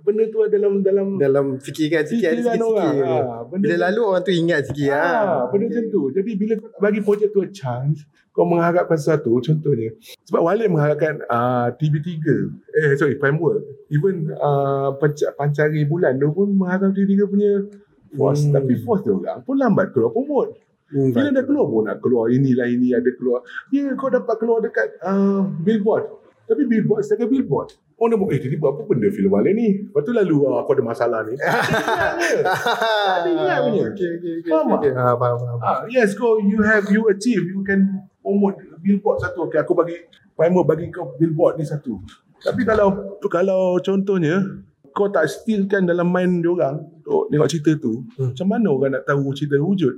[0.00, 2.94] benda tu dalam dalam Dalam sikit ada fikiran orang.
[2.96, 5.40] Ha, benda Bila tu- lalu orang tu ingat sikit Ah, ah.
[5.46, 6.02] benda macam tu.
[6.10, 9.92] Jadi bila kau bagi projek tu a chance, kau mengharapkan sesuatu, contohnya.
[10.24, 12.08] Sebab Walid mengharapkan uh, TV3,
[12.72, 13.60] eh sorry, framework.
[13.90, 17.52] Even uh, panc- pancari bulan tu pun mengharapkan TV3 punya
[18.10, 18.48] force.
[18.48, 18.56] Hmm.
[18.56, 20.56] Tapi force tu orang pun lambat keluar promote.
[20.88, 23.44] Hmm, Bila dah keluar pun nak keluar inilah ini ada keluar.
[23.68, 26.08] Ya kau dapat keluar dekat uh, billboard.
[26.48, 27.76] Tapi billboard setakat billboard.
[27.98, 29.68] Orang dah buat, eh tadi buat apa benda filem Walid ni?
[29.84, 31.34] Lepas tu lalu uh, aku ada masalah ni.
[33.18, 33.82] Ada ingat punya.
[33.90, 34.48] Okey okey okey.
[34.48, 34.76] Faham tak?
[34.80, 34.90] okey.
[34.94, 35.58] Ha faham faham.
[35.60, 36.38] Ah, yes, go.
[36.38, 37.44] You have you achieve.
[37.44, 39.50] You can promote billboard satu.
[39.50, 39.96] Okay, aku bagi
[40.32, 41.98] primer bagi kau billboard ni satu.
[42.38, 44.40] Tapi kalau kalau contohnya
[44.94, 48.30] kau tak stillkan dalam mind diorang untuk tengok cerita tu, Hmm.
[48.32, 49.94] macam mana orang nak tahu cerita wujud?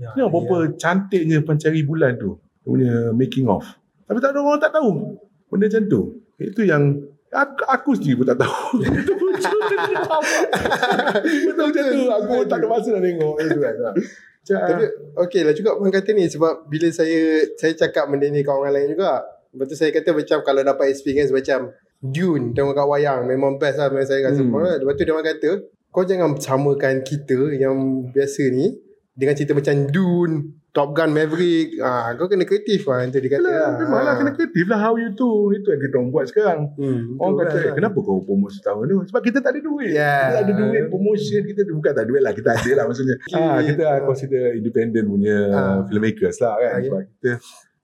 [0.00, 2.40] Ya, Tengok berapa cantiknya pencari bulan tu.
[2.64, 3.66] Dia punya making of.
[4.08, 5.18] Tapi tak ada orang tak tahu.
[5.52, 6.00] Benda macam tu.
[6.40, 6.96] Itu yang
[7.32, 8.80] aku, aku sendiri pun tak tahu.
[8.80, 9.58] Itu wujud.
[11.52, 12.02] Betul macam tu.
[12.22, 13.34] Aku tak ada masa nak tengok.
[13.40, 13.74] Itu kan.
[14.42, 14.84] Macam, Tapi
[15.22, 18.74] okey lah juga orang kata ni sebab bila saya saya cakap benda ni kat orang
[18.74, 19.22] lain juga.
[19.54, 21.70] Lepas tu saya kata macam kalau dapat experience macam
[22.02, 24.42] Dune tengok kat wayang memang best lah memang saya rasa.
[24.42, 24.82] Hmm.
[24.82, 25.50] Lepas tu dia orang kata
[25.94, 28.74] kau jangan samakan kita yang biasa ni
[29.22, 30.34] dengan cerita macam Dune,
[30.68, 31.78] Top Gun Maverick.
[31.78, 33.44] Ah, kau kena kreatif lah itu dia kata.
[33.44, 33.70] Lah.
[33.78, 35.30] memanglah kena kreatif lah how you do.
[35.52, 36.60] Itu yang kita orang buat sekarang.
[36.74, 37.74] Hmm, Orang kata, lah.
[37.76, 38.98] kenapa kau promote setahun tu?
[39.06, 39.92] Sebab kita tak ada duit.
[39.92, 40.10] Ya.
[40.18, 41.40] Kita tak ada duit promotion.
[41.44, 42.32] Kita bukan tak ada duit lah.
[42.32, 43.16] Kita ada lah maksudnya.
[43.38, 44.04] ah, kita Gitu.
[44.04, 45.78] consider independent punya Ah.
[45.86, 46.66] filmmakers lah kan.
[46.66, 46.88] Ah, ya.
[46.90, 47.30] Sebab kita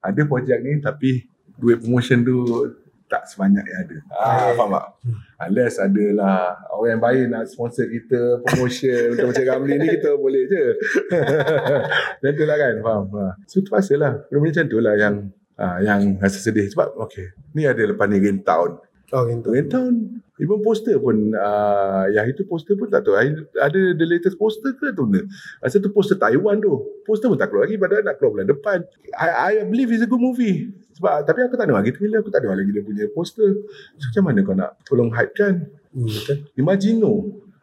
[0.01, 1.11] ada projek ni tapi
[1.55, 2.37] duit promotion tu
[3.09, 3.97] tak sebanyak yang ada.
[4.13, 4.87] Ah, Ya, faham tak?
[5.49, 10.43] Unless adalah orang yang baik nak sponsor kita promotion untuk macam Ramli ni kita boleh
[10.47, 10.65] je.
[12.21, 13.05] Macam tu lah kan, faham?
[13.15, 13.25] Ha.
[13.47, 14.13] So terpaksa lah.
[14.29, 15.15] Benda-benda macam tu lah yang
[15.57, 16.67] ah, yang rasa sedih.
[16.69, 18.79] Sebab okay, ni ada lepas ni Town.
[19.09, 19.57] Oh, gitu.
[19.57, 23.17] Rain Town, even poster pun, uh, yang itu poster pun tak tahu.
[23.57, 25.25] Ada the latest poster ke tu ni?
[25.65, 26.77] Rasa tu poster Taiwan tu.
[27.09, 28.79] Poster pun tak keluar lagi, padahal nak keluar bulan depan.
[29.17, 30.69] I, I believe it's a good movie.
[31.01, 33.51] Sebab, tapi aku tak dengar lagi trailer, aku tak dengar lagi dia punya poster.
[33.97, 35.55] So, macam mana kau nak tolong hype kan?
[35.97, 36.37] Hmm, betul.
[36.61, 37.13] Imagino.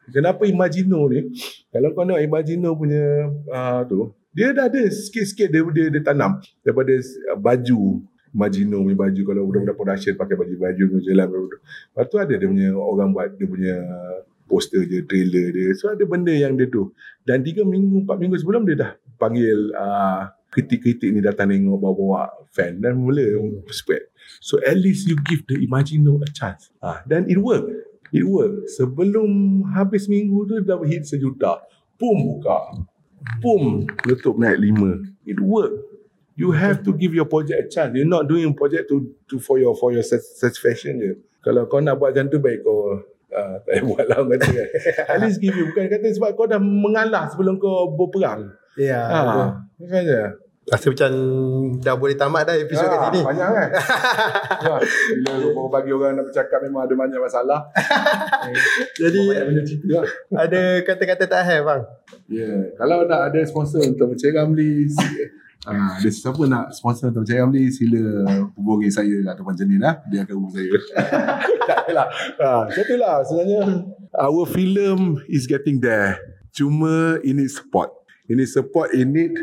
[0.09, 1.29] Kenapa Imagino ni?
[1.69, 6.41] Kalau kau nak Imagino punya uh, tu, dia dah ada sikit-sikit dia, dia, dia tanam
[6.65, 6.91] daripada
[7.37, 8.01] baju
[8.35, 11.27] Imagino punya baju kalau budak-budak production pakai baju-baju punya jalan
[11.87, 13.75] lepas tu ada dia punya orang buat dia punya
[14.45, 16.91] poster je trailer dia so ada benda yang dia tu
[17.23, 22.29] dan 3 minggu 4 minggu sebelum dia dah panggil uh, kritik-kritik ni datang tengok bawa-bawa
[22.51, 23.23] fan dan mula
[23.71, 24.03] spread
[24.43, 27.63] so at least you give the Imagino a chance ah dan it work
[28.15, 28.71] It work.
[28.71, 29.27] Sebelum
[29.75, 31.59] habis minggu tu dah hit sejuta.
[31.99, 32.79] Pum buka.
[33.43, 35.03] Pum letup naik lima.
[35.27, 35.94] It work.
[36.35, 37.95] You have to give your project a chance.
[37.95, 41.11] You're not doing project to to for your for your sat- satisfaction je.
[41.39, 42.99] Kalau kau nak buat macam tu baik kau
[43.31, 44.67] uh, tak buat lah kata kan.
[45.15, 45.71] At least give you.
[45.71, 48.51] Bukan kata sebab kau dah mengalah sebelum kau berperang.
[48.75, 49.07] Ya.
[49.07, 49.39] betul.
[49.39, 49.45] Ha,
[49.79, 50.21] macam je.
[50.65, 51.11] Rasa macam
[51.77, 53.21] dah boleh tamat dah episod kat Ah, sini.
[53.21, 53.69] Banyak kan?
[54.65, 54.75] ya,
[55.21, 57.69] bila bagi orang nak bercakap memang ada banyak masalah.
[58.97, 59.21] Jadi
[59.61, 60.01] cerita
[60.33, 61.81] ada kata-kata tak have bang.
[62.25, 62.61] Ya, yeah.
[62.81, 64.89] kalau nak ada sponsor untuk Mencari Ramli,
[65.65, 68.01] ah, ada siapa nak sponsor untuk Mencari Ramli, sila
[68.53, 70.01] hubungi saya ataupun Jenin lah.
[70.07, 70.71] Dia akan hubungi saya.
[71.69, 72.07] tak adalah.
[72.37, 73.61] Ah, macam lah sebenarnya.
[74.15, 76.21] Our film is getting there.
[76.55, 77.91] Cuma ini support.
[78.25, 79.33] Ini support in need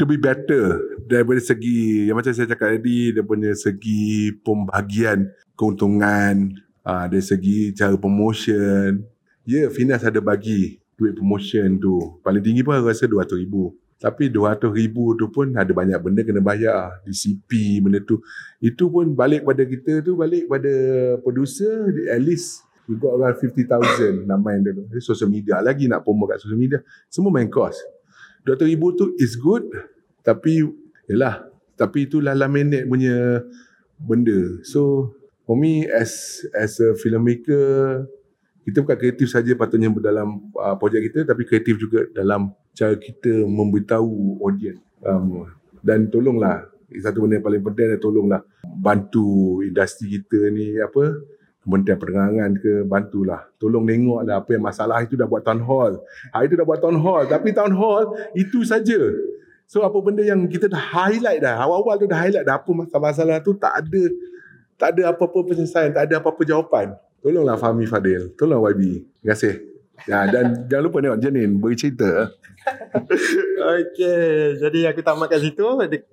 [0.00, 7.06] to be better daripada segi yang macam saya cakap tadi punya segi pembahagian keuntungan ah,
[7.06, 9.04] dari segi cara promotion
[9.46, 14.66] ya Finas ada bagi duit promotion tu paling tinggi pun rasa 200 ribu tapi 200
[14.74, 16.98] ribu tu pun ada banyak benda kena bayar.
[17.06, 18.18] DCP benda tu.
[18.58, 20.74] Itu pun balik pada kita tu balik pada
[21.22, 25.62] producer at least we got around 50,000 nak main Dia social media.
[25.62, 27.78] Lagi nak promote kat social media semua main cost
[28.42, 29.62] 200 ribu tu is good
[30.26, 30.66] tapi
[31.06, 31.46] yelah
[31.78, 33.46] tapi itu lah minute punya
[34.02, 34.58] benda.
[34.66, 35.14] So
[35.46, 38.02] for me as as a filmmaker
[38.62, 43.42] kita bukan kreatif saja patutnya dalam uh, projek kita tapi kreatif juga dalam cara kita
[43.44, 45.46] memberitahu audience um,
[45.82, 51.22] dan tolonglah satu benda yang paling penting adalah tolonglah bantu industri kita ni apa
[51.62, 53.46] Kementerian Perdagangan ke bantulah.
[53.54, 56.02] Tolong tengok lah apa yang masalah itu dah buat town hall.
[56.34, 57.22] Hari itu dah buat town hall.
[57.30, 58.98] Tapi town hall itu saja.
[59.70, 61.62] So apa benda yang kita dah highlight dah.
[61.62, 64.02] Awal-awal tu dah highlight dah apa masalah-masalah tu tak ada
[64.74, 66.98] tak ada apa-apa penyelesaian, tak ada apa-apa jawapan.
[67.22, 68.34] Tolonglah Fahmi Fadil.
[68.34, 68.82] Tolong YB.
[69.22, 69.54] Terima kasih.
[70.10, 72.10] Ya, dan jangan lupa tengok Janin beri cerita.
[73.62, 75.66] Okay, jadi aku tamat kat situ.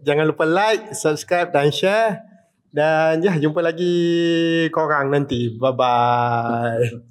[0.05, 2.21] Jangan lupa like, subscribe dan share.
[2.69, 3.93] Dan ya, jumpa lagi
[4.69, 5.57] korang nanti.
[5.57, 7.01] Bye-bye.